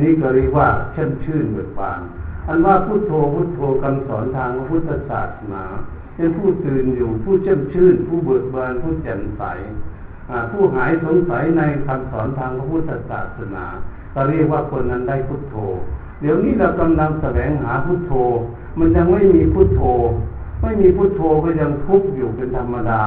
[0.00, 2.00] นี้ก็เรียกว่าช่ำชื่นเบิกบาน
[2.46, 5.64] อันว่าพุทโธพุทโธคำสอนทางพุทธศาสนา
[6.16, 9.42] เป็นผู้ตื่นอยู่ผู้เชื่อมชื่น ผู้เบิกบานผู้แจ่มใส
[10.52, 13.64] ผู้หายสงสัยในคำสอนทางพระพุทธศาสนา
[14.14, 15.56] ก็เรียกว่าคนนั้นได้พุทโธ
[16.20, 18.12] เดี๋ยวนี้เรากำลังแสวงหาพุทโธ
[18.78, 19.82] มันยังไม่มีพุทโธ
[20.62, 23.02] ไม่มีพุทโธก็ยังทุกข์อยู่เป็นธรรมดา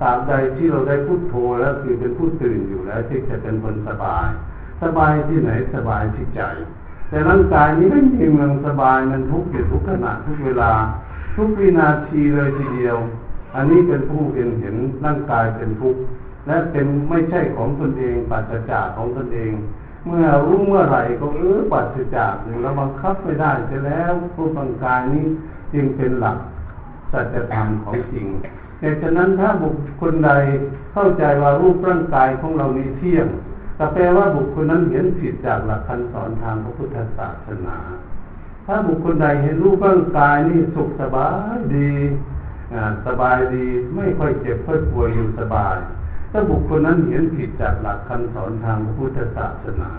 [0.00, 4.28] ตราบใดที่เราได้พุทโธแล้วคือเป็นผู้ตื่นอยู่แล้วที่จะเป็นคนสบาย
[4.82, 6.42] สบายที่ไหนสบายที่ใจ
[7.08, 10.72] แต่ร่างกายนี้ไม่มีเมืองสบายมันทุกข์อยู่ทุกขณะทุกเวลา
[11.38, 12.96] ทุกวินาทีเลยทีเดียว
[13.54, 16.00] อันนี้เป็นผู้เห็นเห็นร่างกายเป็นทุกข์
[16.46, 19.52] และเป็นไม่ใช่ของตนเองปัจจากของตนเอง
[20.06, 25.24] เมื่อรู้เมื่อไหร่ก็เออปัจจากหนึ่งเราบังคับไม่ได้จะแล้วผู้ร่างกายนี้
[25.72, 26.38] จึงเป็นหลัก
[27.12, 28.26] สัจธรรมของจริง
[28.78, 30.30] แต่ฉะนั้นถ้าบุคคลใด
[30.92, 33.26] เข้าใจว่ารูปร่างกายของเรานี้เที่ยง
[33.76, 37.76] แต่แปลว่าบุคคลนั้นเห็นผิดจากหลักคำสอนทางพระพุทธศาสนา
[38.70, 41.92] ถ้าบุคคลใดเห็นรูปร่างกายนี่สุขสบายดี
[43.06, 45.76] สบายดีไม่ค่อยเจ็บค่อยป่วยอยู่สบาย
[46.32, 49.90] ถ้าบุคคลนั้นเห็นผิดจากหลักคำสอนทางพระพุทธศาสนา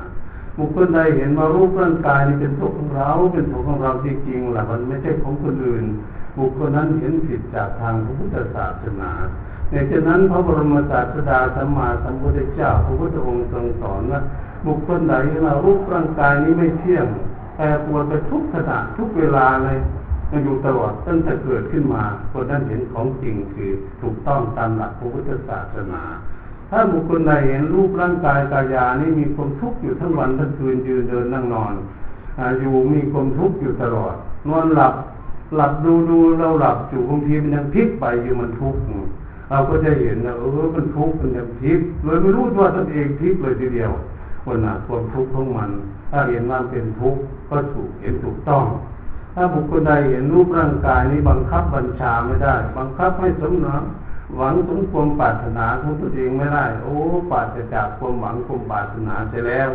[0.58, 5.86] บุคคลใดเห็นว่ารูปร่างกายนี่เป็นทุกข์ของเราเป็นทุกข์ของเราจริงๆหละมันไม่ใช่ของคนอื่น
[6.38, 9.12] บุคคลนั้นเห็นผิดจากทางพระพุทธศาสนา
[9.71, 14.21] ในฉะนั้นพระบรมศาสดาสัมมาสัมพุทธเจ้าพระพุทธองค์ทรงสอนว่า
[14.65, 17.08] บุคคลใดว่ารูปร่างกายนี้ไม่เที่ยง
[17.59, 19.77] แปรปรวนไปทุกขณะทุกเวลาเลย
[20.31, 26.01] มันอยู่ตลอดตั้งแต่เกิดขึ้นมาคนนั้นเห็นของจริงคือถูกต้องตามหลักพระพุทธศาสนา
[26.69, 31.73] ถ้าบุคคลใดเห็นรูปร่างกายกายานี่มีความทุกข์อยู่ทั้งวันทั้งคืนยืนเดินนั่งนอน
[32.59, 34.15] อยู่มีความทุกข์อยู่ตลอด
[34.49, 34.93] นอนหลับ
[35.55, 38.81] หลับดูดูเราหลับอยู่บางทีมันยังพลิกไปอยู่มันทุกข์
[39.49, 43.91] เราก็จะเห็นนะเออมันทุกข์มันยังพลิกเลยไม่รู้ว่าตนเองพลิกเลยทีเดียว
[44.43, 45.71] คนหนักความทุกข์ของมัน
[46.12, 48.65] ถ้าเห็นว่าเป็นทุกข์ก็ถูกเห็นถูกต้อง
[49.36, 53.84] ถ้าบุคคลใดเห็นรูปร่างกายนี้บังคับบัญชาไม่ได้ บังคับให้สมหนัง
[54.36, 56.95] หวังสมความปรารถนาของตัวเองไม่ได้ โอ้
[57.32, 59.69] ปราศจากความหวังความปรารถนาเสียแล้ว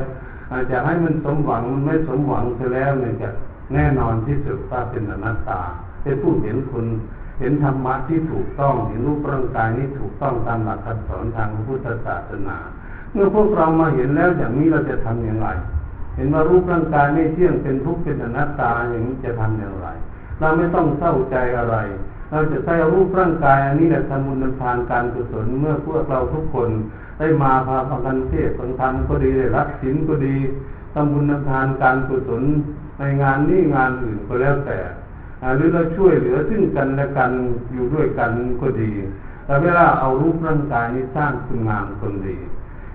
[0.51, 3.29] อาจจะให้มันสมหวังมันไม่สมหวังเสียแล้วเนี่ยจะ
[3.73, 5.61] แน่นอนที่สุดว่าเป็นอนัตตา
[6.03, 6.87] เป็นผู้เห็นคุณ
[7.41, 12.57] เห็นธรรมะที่ถูกต้อง เห็นรูปร่างกายนี้ถูกต้องตามหลักคำสอนทางพุทธศาสนา
[13.15, 15.49] เมื่อพวกเรามาเห็นแล้วอย่างนี้เราจะทำอย่างไร
[16.17, 19.89] เห็นว่ารูปร่างกายไม่เที่ยงเป็นทุกข์เป็นอนัตตาอย่างนี้จะทำอย่างไร
[20.41, 21.77] เราไม่ต้องเศร้าใจอะไร
[22.31, 26.71] เราจะใช้รูปร่างกายอันนี้แหละทำบุญทานการกุศลเมื่อพวกเราทุกคน
[27.19, 30.37] ได้มาพาพักันเทศฟังธรรมก็ดีได้รับศีลก็ดี
[30.95, 32.43] ทำบุญทานการกุศล
[32.99, 34.79] ในงานนี้งานอื่นก็แล้วแต่
[35.57, 37.31] หรือเราช่วยเหลือซึ่งกันและกัน
[37.73, 38.91] อยู่ด้วยกันก็ดี
[39.47, 42.37] แต่เวลาเอารูปร่างกายนี้สร้างคุณงามคนดี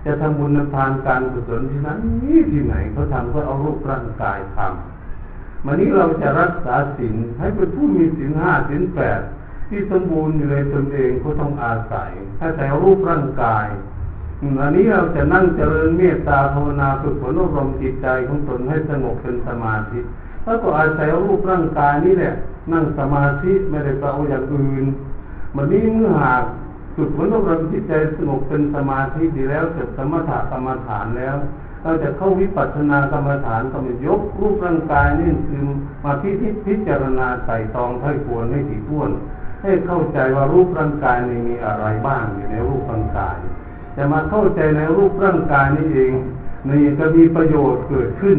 [0.04, 9.20] จะทำบุญทานการกุศลที่นั้นนี่ที่ไหนเขาทำก็เอารูปร่างกายทำวันนี้เราจะรักษาศีลให้เป็นผู้มีศีลห้าศีลแปด
[9.68, 13.66] ที่สมบูรณ์อยู่ในตนเองก็ต้องอาศัยถ้าแต่รูปร่างกาย
[14.60, 19.98] อันนี้เราจะนั่งเจริญเมตตาภาวนาฝึกฝนอบรมจิตใจของตนให้สงบเป็นสมาธิ
[20.44, 22.34] แล้วก็อาศัยรูปร่างกายนี้แหละ
[22.72, 24.84] นั่งสมาธิไม่ได้ไปเอาอย่างอื่น
[25.56, 26.44] วันนี้เมื่อหาก
[27.00, 31.36] ฝึกฝนอบรมจิตใจสงบเป็นสมาธิดีแล้วเสร็จสมถะกรรมฐานแล้ว
[31.82, 35.64] เราจะเข้าวิปัสสนากรรมฐานก็มายกรูปร่างกายนี่คือ
[36.04, 39.10] มาพิจิตพิจารณาใส่ตองไถ่ควรให้ถี่ถ้วน
[39.62, 43.36] ให้เข้าใจว่ารูปร่างกายนี้มีอะไรบ้างอยู่ในรูปร่างกาย
[43.96, 46.12] จะมาเข้าใจในรูปร่างกายนี้เอง
[46.68, 48.38] นี่จะมีประโยชน์เกิดขึ้น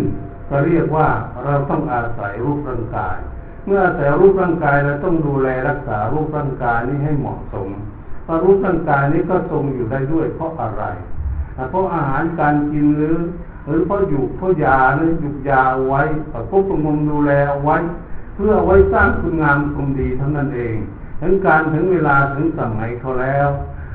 [0.50, 1.08] ก็เรียกว่า
[1.44, 3.18] เราต้องอาศัยรูปร่างกาย
[3.66, 7.70] เมื่ออาศัยรูปร่างกายเราต้องดูแลรักษารูปร่างกายนี้ให้เหมาะสม
[8.26, 10.84] พระรูปร่างกายนี้ก็ทรงอยู่ได้ด้วย เพราะอะไร
[11.72, 13.18] เพราะอาหารการกินหรือ
[13.68, 16.02] หรือเพราะอยู่เพราะยาหรือหยุดยาไว้
[16.34, 17.32] ประกบประงมดูแล
[17.66, 17.78] ไว้
[18.36, 20.76] เพื่อไว้สร้างคุณงามคุณดีทั้งนั้นเอง
[21.22, 23.50] ถึงการถึงเวลาถึงสมัยเขาแล้ว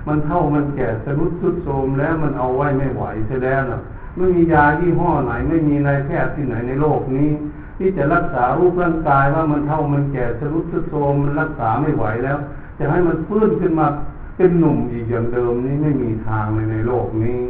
[0.07, 3.81] มันเท่ามันแก่สรุดสุดโทมแล้วมันเอาไว้ไม่ไหวเสียแล้วนะ
[4.17, 7.31] ไม่มียายี่ห้อไหน ไม่มีนายแพทย์ที่ไหนในโลกนี้
[7.79, 12.39] ที่จะรักษารูปร่างกายว่ามันเท่ามันแก่ชรุดชุดโทรมมันรักษาไม่ไหวแล้ว
[12.79, 13.87] จะให้มันฟื้นขึ้นมา
[14.37, 17.41] เป็นหนุ่มอีกอย่างเดิมนี่ไม่มีทางเลยในโลกนี้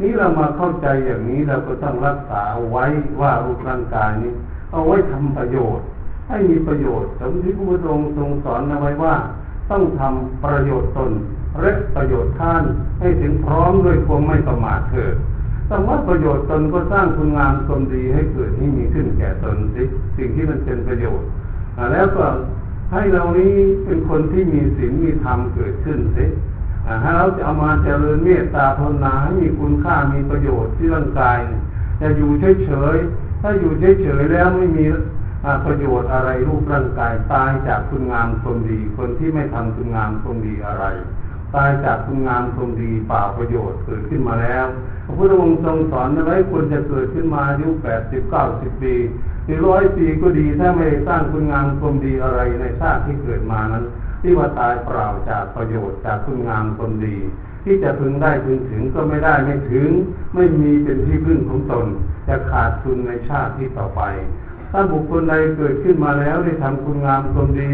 [0.00, 2.84] นี่เรามาเข้าใจอย่างนี้เราก็ต้องรักษาไว้
[3.20, 4.32] ว่ารูปร่างกายนี้
[4.72, 5.84] เอาไว้ทำประโยชน์
[6.28, 9.14] ให้มีประโยชน์สมที่พระพุทธองค์ทรงสอนเอาไว้ว่า
[9.70, 11.12] ต้องทำประโยชน์ตน
[11.60, 12.62] และประโยชน์ท่าน
[13.00, 15.14] ให้ถึงพร้อมด้วยความไม่ประมาทเถิด
[15.68, 19.82] คำว่าประโยชน์ตนก็สร้างคุณงามความดีให้เกิดให้มีขึ้นแก่ตนสิ
[20.16, 21.28] สิ่งที่มันเป็นประโยชน์
[21.92, 22.24] แล้วก็
[22.92, 26.24] ให้เรานี้เป็นคนที่มีศีลมีธรรมเกิดขึ้นสิ
[27.02, 31.38] ให้เราจะเอามาเจริญเมตตาภาวนาให้มีคุณค่ามีประโยชน์ที่ร่างกาย
[32.00, 32.30] จะอยู่
[32.64, 34.84] เฉยๆ ถ้าอยู่เฉยๆ แล้วไม่มี
[35.64, 40.84] ประโยชน์อะไรรูปร่างกายตายจากคุณงามความดี คนที่ไม่ทำคุณงามความดีอะไร
[41.54, 44.66] ตายจากคุณงามทรงดีเปล่าประโยชน์เกิดขึ้นมาแล้ว
[45.04, 48.94] พระพุทธองค์ทรงสอนไว้ควรจะเกิดขึ้นมาอายุแปดสิบเก้าสิบปี
[49.48, 53.84] หรือร้อยปีก็ดีถ้าไม่สร้างคุณงามทรงดีอะไรในชาติที่เกิดมานั้น
[54.22, 57.16] ที่ว่าตายเปล่าจากประโยชน์จากคุณงามทรงดี
[57.64, 59.88] ที่จะพึงได้พึงถึงก็ไม่ได้ไม่ถึง
[60.34, 61.86] ไม่มีเป็นที่พึ่งของตน
[62.28, 64.02] จะขาดทุนในชาติที่ต่อไป
[64.70, 67.72] ถ้าบุคคลใดเกิดขึ้นมาแล้วได้ทำคุณงามความดี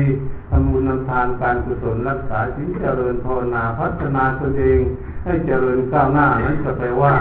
[0.51, 4.81] ทำบุญนำทานการกุศลรักษาศีลเจริญภาวนาพัฒนาตนเอง
[5.25, 7.15] ให้เจริญก้าวหน้านั้นจะแปลว่า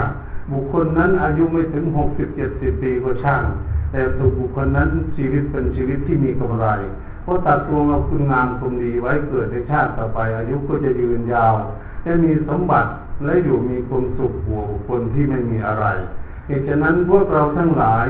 [0.52, 3.42] บุคคลนั้นอายุไม่ถึงหกสิบเจ็ดสิบปีก็ช่าง
[3.94, 6.66] แต่ถูกบุคคลนั้นชีวิตเป็นชีวิตที่มีกำไร
[7.22, 11.54] เพราะตัดตัวเอาคุณงามความดีไว้เกิดในชาติต่อไป อายุก็จะยืนยาว
[12.04, 12.90] จะมีสมบัติ
[13.24, 15.86] และอยู่มีความสุขหัวคนที่ไม่มีอะไร
[16.46, 18.06] เหตุฉะนั้นพวกเราทั้งหลาย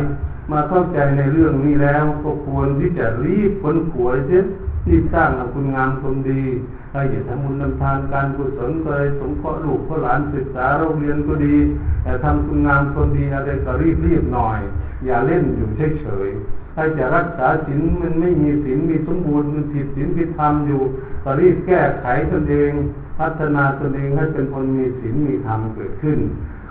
[0.53, 4.45] มาเข้าใจในเรื่องนี้แล้วก็ควรที่จะรีบผลขวยเสีย
[4.89, 6.43] รีบสร้างคุณงามคนดี
[6.91, 11.57] ใครจะทำบุญทำทานการกุศลเลยสงเคราะห์ลูกพ่อหลานศึกษาโรงเรียนก็ดี
[12.03, 14.61] แต่ทำคุณงามคนดีอะไรก็รีบรีบหน่อย
[15.05, 15.69] อย่าเล่นอยู่
[16.01, 20.83] เฉยๆถ้าจะรักษาศีลมันไม่มีศีลมีสมบูรณ์มันผิดศีลผิดธรรมอยู่
[21.23, 22.73] ก็รีบแก้ไขตนเอง
[23.19, 26.19] พัฒนาตนเองให้เป็นคนมีศีลมีธรรมเกิดขึ้น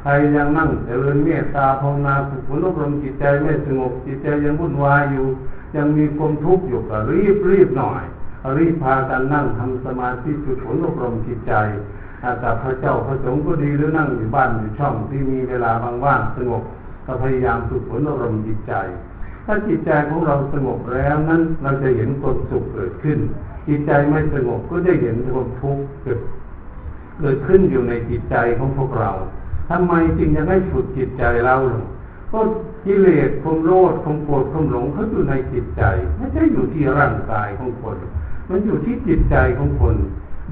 [0.01, 5.25] ใครยังนั่งเจริญเมตตาภาวนาฝึกฝนอบรมจิตใจไม่สงบจิตใจยังวุ่นวายอยู่
[5.75, 8.03] ยังมีความทุกข์อยู่ก็รีบรีบหน่อย
[8.57, 11.53] รีบพากันนั่งทำสมาธิฝึกฝนอบรมจิตใจ
[12.23, 15.71] อาจจะพระเจ้าพระสงฆ์ก็ดีหรือนั่งอยู่บ้านอยู่ช่องที่มีเวลา
[16.05, 16.63] ว่างๆสงบ
[17.05, 18.73] ก็พยายามฝึกฝนอบรมณ์จิตใจ
[19.45, 23.17] ถ้าจิตใจของเราสงบแล้วนั้นเราจะเห็นความสุขเกิดขึ้น
[23.67, 26.19] จิตใจไม่สงบก็จะเห็นความทุกข์เกิด
[27.19, 29.11] เกิดขึ้นอยู่ในจิตใจของพวกเรา
[29.69, 31.55] ทำไมจึงยังให้ฝึกจิตใจเรา
[32.31, 32.39] ก็
[32.85, 35.83] กิเลสความโลภความโกรธความหลงเขาอยู่ในจิตใจ
[36.17, 37.97] ไม่ใช่อยู่ที่ร่างกายของคน
[38.49, 39.95] มันอยู่ที่จิตใจของคน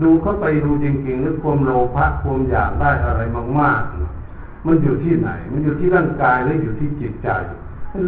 [0.01, 3.21] ดูเข้าไปดูจริงๆนึกความโลภะความอยากได้อะไร
[3.59, 4.20] มากๆ
[4.65, 7.29] มันอยู่ที่ไหน มันอยู่ที่ร่างกายหรืออยู่ที่จิตใจ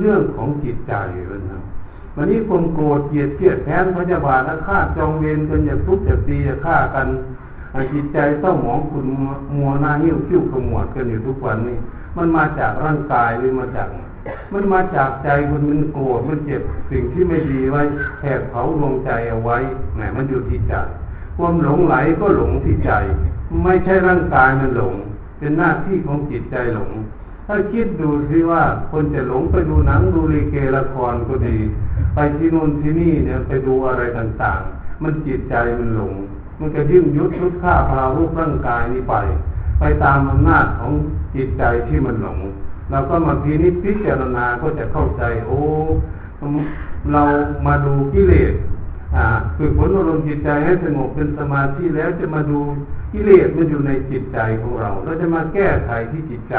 [0.01, 0.93] เรื่องของจิตใจ
[1.27, 1.61] เลยนะ
[2.15, 7.07] วันนี้ความโกรธเกลียดเกลียดแค้นพยาบาทและฆ่าจองเวรกันอย่าทุบอย่าตีอย่าฆ่ากัน
[7.93, 9.05] จิตใจเศร้าหมองคุณ
[9.55, 11.77] มัวหน้าหิ้วคิ้วขมวดกันอยู่ทุกวันนี้
[12.17, 13.87] มันมาจากร่างกายหรือมาจาก
[14.53, 16.61] มันมาจากใจคุณมันโกรธมันเจ็บ
[16.91, 17.81] สิ่งที่ไม่ดีไว้
[18.19, 19.57] แผดเผาดวงใจเอาไว้
[19.95, 20.73] แหมมันอยู่ที่ใจ
[21.37, 22.91] ความหลงไหลก็หลงที่ใจ
[23.63, 24.95] ไม่ใช่ร่างกายมันหลง
[25.43, 26.91] เป็นหน้าที่ของจิตใจหลง
[27.47, 31.57] ถ้าคิดดูสิว่าคนจะหลงไปดูหนังดูลีเกละครก็ดี
[32.13, 36.13] ไปที่นู่นที่นี่เนี่ยไปดูอะไรต่างๆ มันจิตใจมันหลง
[36.59, 39.15] มันจะยิ่งยุดยุดฆ่าพารูปร่างกายนี้ไป
[39.79, 40.91] ไปตามอำนาจของ
[41.35, 42.39] จิตใจที่มันหลง
[42.89, 45.59] เราก็มาพินิจพิจารณาก็จะเข้าใจโอ้
[47.13, 47.23] เรา
[47.65, 48.53] มาดูกิเลส
[49.57, 52.59] ฝึกฝนอารมณ์จิตใจให้สงบเป็นสมาธิแล้วจะมาดู
[53.13, 56.55] กิเลสมันอยู่ในจิตใจของเรา เราจะมาแก้ไขที่จิตใจ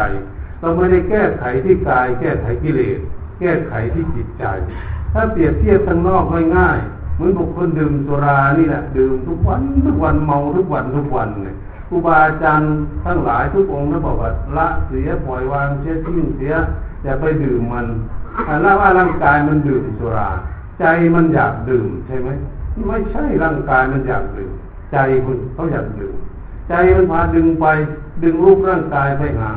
[0.61, 2.99] เราไม่ได้แก้ไขที่กาย แก้ไขกิเลส
[3.40, 4.45] แก้ไขที่จิตใจ
[5.12, 6.25] ถ้าเปรียบเทียบทางนอก
[6.57, 11.57] ง่ายๆเหมือนบุคคลดื่มสุรานี่แหละดื่มทุกวันทุกวันเมาทุกวันทุกวันเนี่ย
[11.88, 12.69] ครูบาอาจารย์
[13.05, 16.55] ทั้งหลายทุกองค์นะบอกว่าละเสียปล่อยวางเสียทิ้งเสีย
[17.05, 17.87] อย่าไปดื่มมัน
[18.62, 20.31] แล้ว่าร่างกายมันดื่มสุรา
[20.81, 22.29] ใจมันอยากดื่มใช่ไหม
[22.88, 24.53] ไม่ใช่ร่างกายมันอยากดื่ม
[24.93, 26.14] ใจคุณเขาอยากดื่ม
[26.68, 27.66] ใจมันพาดึงไป
[28.22, 29.53] ดึงรูปร่างกายไปหา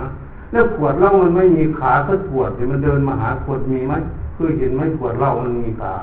[0.51, 3.93] แล้วขวดเหล้ามันไม่มีขาก็ขวดเดี๋ยวมันเดินมาหาขวดมีไหม
[4.35, 5.95] เคยเห็นไหมขวดเหล้ามันมีขา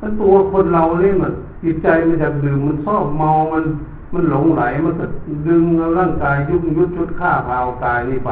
[0.00, 1.32] มันตัวคนเราเนี่ยมัน
[1.62, 3.64] จิตใจมันจะดื่มมันชอบเมามัน
[4.12, 5.06] มันหลงไหลมันก็
[5.48, 5.62] ดึง
[5.98, 8.30] ร่างกายยุบยุดชุดฆ่าพาวกายนี่ไป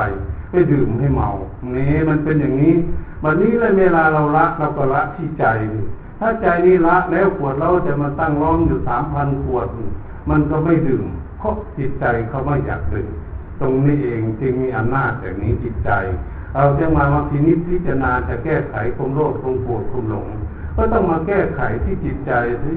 [0.50, 1.28] ไปดื่มให้เมา
[1.74, 2.74] นี่มันเป็นอย่างนี้
[3.22, 5.44] วันนี้เลยเวลาเราละเราก็ละที่ใจ
[6.20, 9.66] ถ้าใจนี้ละแล้วขวดเราจะมาตั้งร้องอยู่สามพันขวด
[10.30, 11.04] มันก็ไม่ดื่ม
[11.44, 13.10] ราะจิตใจเขาไม่อยากดื่ม
[13.60, 15.90] ตรงนี้เองจึงมีอำนาจอย่างนี้จิตใจ
[16.54, 20.26] เราจะมามาพินิจพิจารณาจะแก้ไขความโลภความโกรธความหลง
[20.76, 22.32] ก็ต้องมาแก้ไขที่จิตใจ
[22.62, 22.72] สิ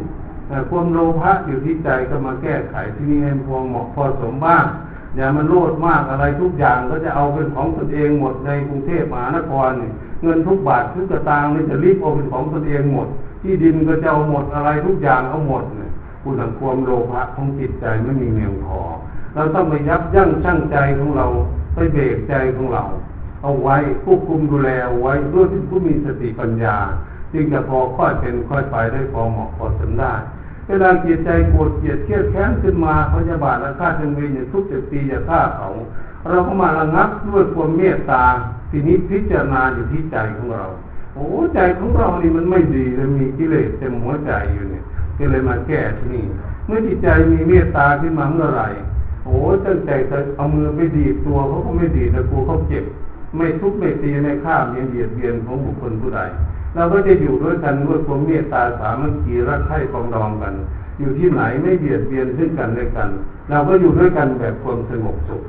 [0.69, 4.65] ความโลภะอยู่ที่ใจก็มาแก้ไขที่นี่ให้พอเหมาะพอสมบ้าง
[5.15, 9.69] อย่ามันโลดมากอะไรทุกอย่างก็จะเอาเป็นของตนเองหมดในกรุงเทพมหานคร
[10.23, 13.07] เงินทุกบาททุกกระตางนี่จะรีบเอาเป็นของตนเองหมด
[13.41, 15.86] ที่ดินก็จะเอาหมดอะไรทุกอย่างเอาหมดเนี่ย
[16.27, 18.79] ผู้สังความโลภะของจิตใจไม่มีเมียงพอ
[19.35, 21.27] เราต้องไปยับยั้งชั่งใจของเรา
[21.73, 22.83] ไปเบรกใจของเรา
[23.41, 26.75] เอาไว้ควบคุมดูแลเอาไว้ด้วยที่ผู้มีสติปัญญา
[27.33, 30.13] จึงจะพอค่อยเป็นค่อยไปได้พอเหมาะพอสมได้
[30.67, 35.67] เวลาจิตใจปวดเกลียดเครียดแค้นขึ้นมาพยาบาทอาฆาตจงเวรอย่าทุบจะตีอย่าฆ่าเขา
[36.29, 38.23] เราก็มาระงับด้วยความเมตตา
[38.69, 40.65] ทีนี้พิจารณาอยู่ที่ใจของเรา
[41.13, 44.83] โอ้ใจของเรานี่มันไม่ดีเลยมีกิเลสเต็มหัวใจอยู่เนี่ย
[45.17, 46.25] ก็เลยมาแก้ที่นี่
[46.65, 48.67] เมื่อจิตใจมีเมตตาขึ้นมาเมื่อไหร่
[49.25, 52.83] โอ้ตั้งใจจะเอามือไปดีดตัวเขาก็ไม่ดีดแต่กลัวเขาเจ็บ
[53.37, 56.21] ไม่ทุบไม่ตีไม่ฆ่าไม่เบียดเบียนของบุคคลผู้ใด
[56.75, 60.53] เราก็จะอยู่ด้วยกันด้วยความเมตตาสามัคคีรักใคร่ปองดองกัน
[60.99, 63.09] อยู่ที่ไหนไม่เบียดเบียนซึ่งกันและกัน
[63.49, 65.41] เราก็อยู่ด้วยกันแบบความสงบสุข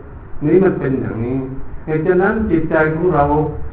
[0.46, 1.38] นี้มันเป็นอย่างนี้
[1.86, 3.24] เหตุฉะนั้นจิตใจของเรา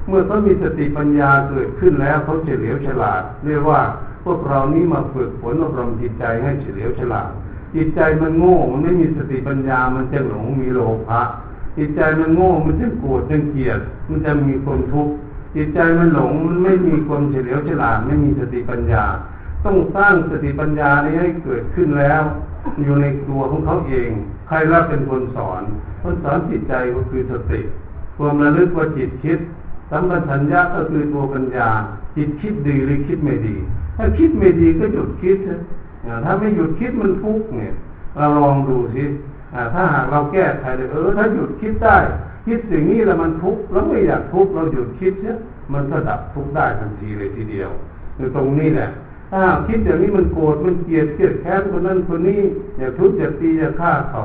[0.07, 3.81] เมื่อเขามีสติปัญญาเกิดขึ้นแล้วเขาเฉลียวฉลาดเรียกว่า
[4.25, 7.29] พวกเรานี้มาฝึกฝนอบรมจิตใจให้เฉลียวฉลาด
[7.75, 11.21] จิตใจมันโง่ มันไม่มีสติปัญญา มันจะหลงมีโลภะ
[11.77, 15.13] จิตใจมันโง่ มันจะโกรธจะเกลียด มันจะมีความทุกข์
[15.55, 19.03] จิตใจมันหลง มันไม่มีความเฉลียวฉลาด ไม่มีสติปัญญา
[19.65, 22.21] ต้องสร้างสติปัญญานี้ให้เกิดขึ้นแล้ว
[22.81, 24.09] อยู่ในตัวของเขาเอง
[24.47, 25.61] ใครรับเป็นคนสอน
[26.01, 27.61] คนสอนจิตใจก็คือสติ
[28.17, 29.39] ความระลึกว่าจิตคิด
[29.89, 31.69] สัมปชัญญะก็คือตัวปัญญา
[32.15, 33.55] จิตคิดดีหรือคิดไม่ดี
[33.95, 35.37] ถ้าคิดไม่ดีก็หยุดคิด
[36.25, 37.73] ถ้าไม่หยุดคิดมันทุกข์เนี่ย
[38.17, 39.03] เราลองดูสิ
[39.73, 41.97] ถ้าหากเราแก้ไขเลยเออถ้าหยุดคิดได้
[42.45, 45.37] คิดสิ่งนี้แล้วมันทุกข์แล้วไม่อยากทุกข์เราหยุดคิดเนี่ย
[45.73, 47.69] มันก็ดับทุกข์ได้ทันทีเลยทีเดียว
[48.17, 48.89] คือตรงนี้แหละ
[49.31, 52.41] ถ้าคิดอย่างนี้มันโกรธมันเกลียดเกลียดแค้นคนนั้นคนนี้
[52.77, 54.21] อยากทุบอยาตีอยากฆ่าเขา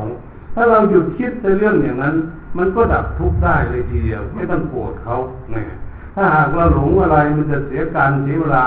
[0.55, 2.15] ถ้าเราหยุดคิดในเรื่องอย่างนั้น
[2.59, 5.15] มันก็ดับทุกข์ได้เลยทีเดียว ไม่ต้องโกรธเขา
[5.51, 5.67] เนี่ย
[6.15, 8.67] ถ้าหากเราหลงอะไรมันจะเสียการเสียเวลา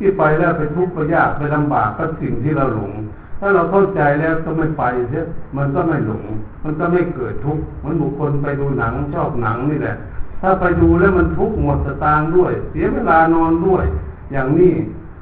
[0.00, 2.92] ที่ไปแล้วไปทุกข์ไปยากไปลำบากก็สิ่งที่เราหลง
[3.40, 5.24] ถ้าเราเข้าใจแล้วก็ไม่ไปเสีย
[5.56, 6.24] มันก็ไม่หลง
[6.64, 9.96] มันก็ไม่เกิดทุกข์เหมือนบุคคลไปดูหนังชอบหนังนี่แหละ
[10.40, 13.84] ถ้าไปดูแล้วมันทุกข์หมดสตางค์ด้วย เสียเวลานอนด้วย
[14.32, 14.72] อย่างนี้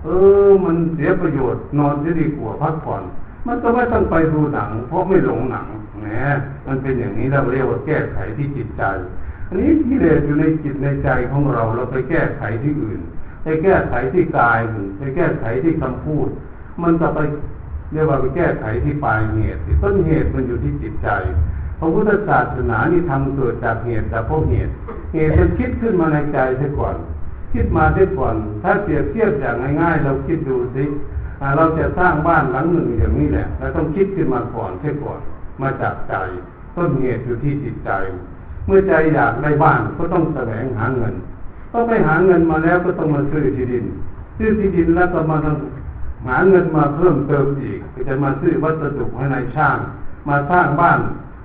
[0.05, 0.09] เอ
[0.49, 3.03] อ มันเสียประโยชน์นอนจะดีกว่าพักผ่อน
[3.47, 5.67] มันก็ไม่ต้องไปดูหนัง เพราะไม่หลงหนัง
[6.01, 6.07] แหม
[6.67, 8.83] มันเป็นอย่างนี้เราเรียกว่าแก้ไขที่จิตใจ
[9.49, 13.01] อันนี้กิเลสอยู่ในจิตในใจของเราเราไปแก้ไขที่อื่น
[13.49, 14.59] ไปแก้ไขที่กาย
[14.99, 16.29] ไปแก้ไขที่คำพูด
[16.83, 17.21] มันจะไป
[17.93, 21.09] เรียกว่าไปแก้ไขที่ปลายเหตุต้นเหตุมันอยู่ที่จิตใจ
[21.79, 24.73] พระพุทธศาสนานี่ทำเกิดจากเหตุจากพวกเหตุ
[25.15, 26.97] เหตุมันคิดขึ้นมาในใจเสียก่อน
[27.53, 30.85] คิดมาเสียก่อน ถ้าเปรียบเทียบอย่างง่ายๆ เราคิดดูสิ
[31.57, 35.21] เราจะสร้างบ้านหลังหนึ่งอย่างนี้แหละเราต้องคิดขึ้นมาก่อนเสียก่อน
[35.63, 36.15] มาจากใจ
[36.77, 37.91] ต้นเหตุอยู่ที่จิตใจ
[38.67, 41.15] เมื่อใจอยากได้บ้านก็ต้องแสวงหาเงิน
[41.73, 43.85] ต้องไปหาเงินมาแล้วก็ต้องมาซื้อที่ดิน
[44.39, 45.57] ซื้อที่ดินแล้วก็มาต้อง
[46.27, 49.79] หาเงินมาเพิ่มเติมอีกจะมาซื้อวัสดุให้ในช่าง
[50.29, 51.01] มาสร้างบ้าน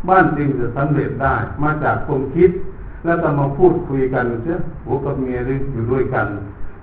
[0.09, 2.49] บ้านจริงจะสำเร็จได้ มาจากความคิด
[3.05, 4.55] แล้วก็มาพูดคุยกันเช่
[4.85, 6.27] หัวกับเมียหรืออยู่ด้วยกัน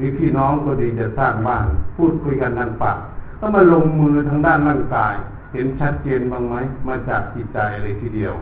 [0.01, 1.67] มีพี่น้องก็ดีจะสร้างบ้าน
[1.97, 2.99] พูดคุยกันทางปาก
[3.41, 5.15] ก็มาลงมือทางด้านร่างกาย
[5.53, 6.55] เห็นชัดเจนบ้างไหม
[6.89, 8.35] มาจากจิตใจเลยทีเดียว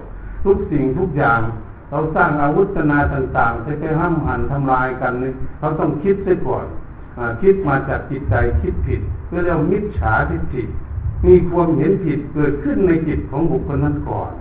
[0.45, 1.41] ทุกสิ่งทุกอย่าง
[1.91, 6.67] เราสร้างอาวุธนาต่างๆจะไปห้ามหันทำลายกันนี่เขาต้องคิดซะก่อน
[7.43, 10.65] คิดมาจากจิตใจคิดผิดเรียกว่ามิจฉาทิฏฐิ
[11.27, 14.33] มีความเห็นผิดเกิดขึ้นในจิตของบุคคลนั้นก่อน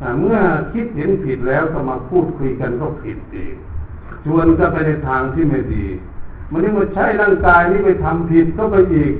[0.00, 0.38] อเมื่อ
[0.72, 3.54] คิดเห็นผิดแล้วก็มาพูดคุยกันก็ผิดอีก
[4.24, 5.86] ชวนก็ไปในทางที่ไม่ดี
[6.50, 9.12] มันนี่มาใช้ร่างกายนี้ไปทำผิดก็ไปอีก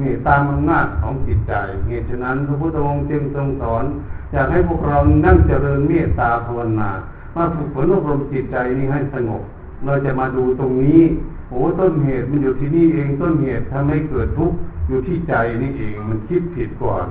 [0.00, 1.52] นี่ตามอำนาจของจิตใจ
[1.86, 3.84] เหตุฉะนั้นพระพุทธองค์จึงทรงสอน
[4.32, 6.90] อยากให้พวกเรานั่งเจริญเมตตาภาวนา
[7.36, 9.42] มาฝึกฝนอบรมจิตใจนี้ให้สงบ
[9.84, 11.02] เราจะมาดูตรงนี้
[11.50, 14.56] โอ้ต้นเหตุมันอยู่ที่นี่เองต้นเหตุทำให้เกิดทุกข์
[14.88, 17.06] อยู่ที่ใจนี่เองมันคิดผิดก่อน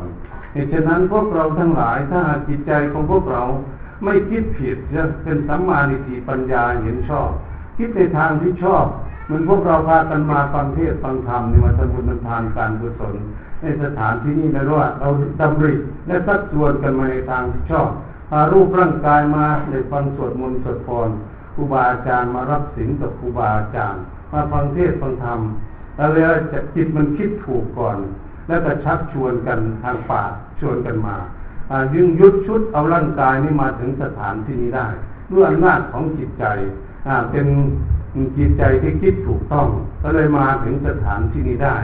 [0.54, 3.44] เหตุฉะนั้นพวกเราทั้งหลายถ้าหากจิตใจของพวกเรา
[4.04, 7.30] ไม่คิดผิดจะเป็นสัมมาทิฏฐิปัญญาเห็นชอบ
[7.78, 8.86] คิดในทางที่ชอบ
[9.26, 13.16] เหมือนพวกเราพากันมาฟังเทศฟังธรรมในมาทำบุญทานการกุศล
[13.62, 15.10] ในสถานที่นี้นะว่าเรา
[15.42, 15.74] ดำริ
[16.08, 17.90] และสักส่วนกันมาในทางที่ชอบ
[18.30, 21.10] พารูปร่างกายมาในฟังสวดมนต์สวดพร
[21.56, 24.02] ครูบาอาจารย์มารับศีลกับครูบาอาจารย์
[24.32, 25.40] มาฟังเทศฟังธรรม
[25.96, 27.98] แล้วเลยจะจิตมันคิดถูกก่อน
[28.48, 31.16] แล้วก็ชักชวนกันทางปากชวนกันมา
[31.94, 34.88] ยึงยุดชุดเอาร่างกายนี้มาถึงสถานที่นี้ได้
[35.32, 36.46] ด้วยอำนาจของจิตใจ
[37.32, 37.48] เป็น
[38.38, 39.68] จิตใจที่คิดถูกต้อง
[40.04, 41.76] ก็เลยมาถึงสถานที่นี้ได้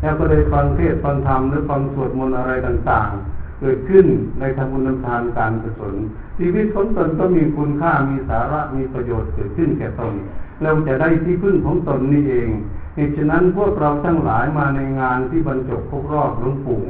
[0.00, 4.06] แล้วก็เลยฟังเทศฟังธรรมหรือฟังสวดมนต์อะไรต่างๆ เกิดขึ้น
[4.40, 5.94] ในทางบุญทานการกุศล
[6.38, 10.14] ชีวิตของตนก็มีคุณค่ามีสาระมีประโยชน์เกิดขึ้นแก่ตน
[10.62, 12.48] เราจะได้ที่พึ่งของตนนี่เอง
[12.94, 16.82] เหตุฉะนั้นพวกเราทั้งหลายมาในงานที่บรรจบครบรอบหลวงปู่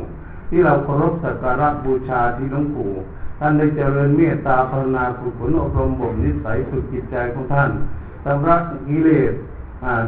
[0.51, 2.91] ที่เราเคารพสักการะบูชาที่หลวงปู่
[3.41, 7.71] ท่านได้เจริญเมตตาภาวนาฝึกฝนอบรมบ่มนิสัยฝึกจิตใจของท่าน
[8.25, 9.33] สำรักกิเลส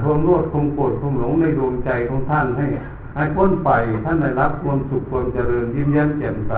[0.02, 2.66] ทวงโลดคงโกรธคงหลงในดวงใจของท่านให้
[3.14, 3.70] ให้พ้นไป
[4.04, 6.54] ท่านได้รับความสุขความเจริญยิ้มแย้มแจ่มใส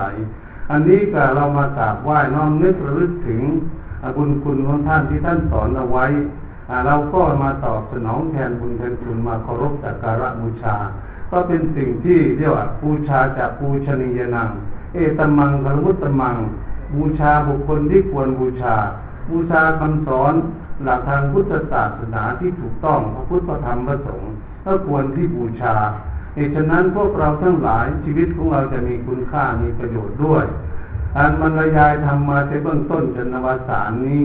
[0.71, 3.41] อันนี้ก็เรามากราบไหว้น้อมนึกระลึกถึง
[4.17, 6.05] บุญคุณของท่านที่ท่านสอนเอาไว้
[6.85, 10.75] เราก็มาตอบสนองแทนบุญแทนคุณมาเคารพสักการะบูชา
[11.31, 14.49] ก็เป็นสิ่งที่เรียกว่าบูชาจากบูชนียนัง
[14.93, 16.35] เอตมังคารมุตตมัง
[16.93, 18.75] บูชาบุคคลที่ควรบูชา
[19.29, 20.33] บูชาคำสอน
[20.83, 24.31] หลักทางพุทธศาสนาที่ถูกต้องพระพุทธธรรมพระสงฆ์
[24.65, 25.75] ก็ควรที่บูชา
[26.35, 30.45] เหตุฉะนั้นพวกเราทั้งหลายชีวิตของเราจะมีคุณค่ามีประโยชน์ด้วย
[31.15, 34.23] การบรรยายธรรมาในเบื้องต้นจนวสารนี้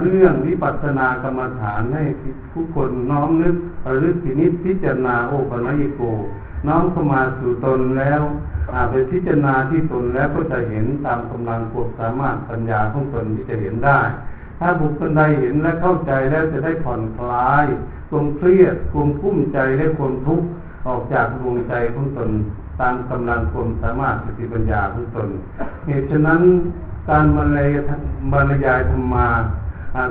[0.00, 2.04] เรื่องวิปัสสนากรรมฐานให้
[2.52, 3.56] ผู้คนน้อมนึก
[3.86, 6.00] ระลึกพินิจพิจารณาโอปัญญิโก
[6.66, 8.22] น้อมเข้ามาสู่ตนแล้ว
[8.90, 14.00] ไปพิจารณาที่ตนแล้วก็จะเห็นตามกำลังความสามารถปัญญาของตนที่จะเห็นได้
[14.58, 17.66] ถ้าบุคคลใดเห็นและเข้าใจแล้วจะได้ผ่อนคลาย
[18.10, 20.46] ความเครียดความกุ้มใจและความทุกข์
[20.86, 22.30] ออกจากดวงใจของตน
[22.80, 25.28] ตามกำลังความสามารถสติปัญญาของตน
[25.86, 26.40] เหตุฉะนั้น
[27.10, 27.68] การบรรยาย
[28.32, 29.28] บรรยายธรรมา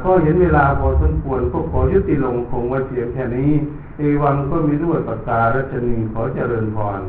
[0.05, 3.51] ก็เห็นเวลาพอสมควรก็ขอยุติลงคงไว้เพียงแค่นี้
[3.97, 7.01] เอวังก็มีด้วยประการรัชนีขอเจริญพร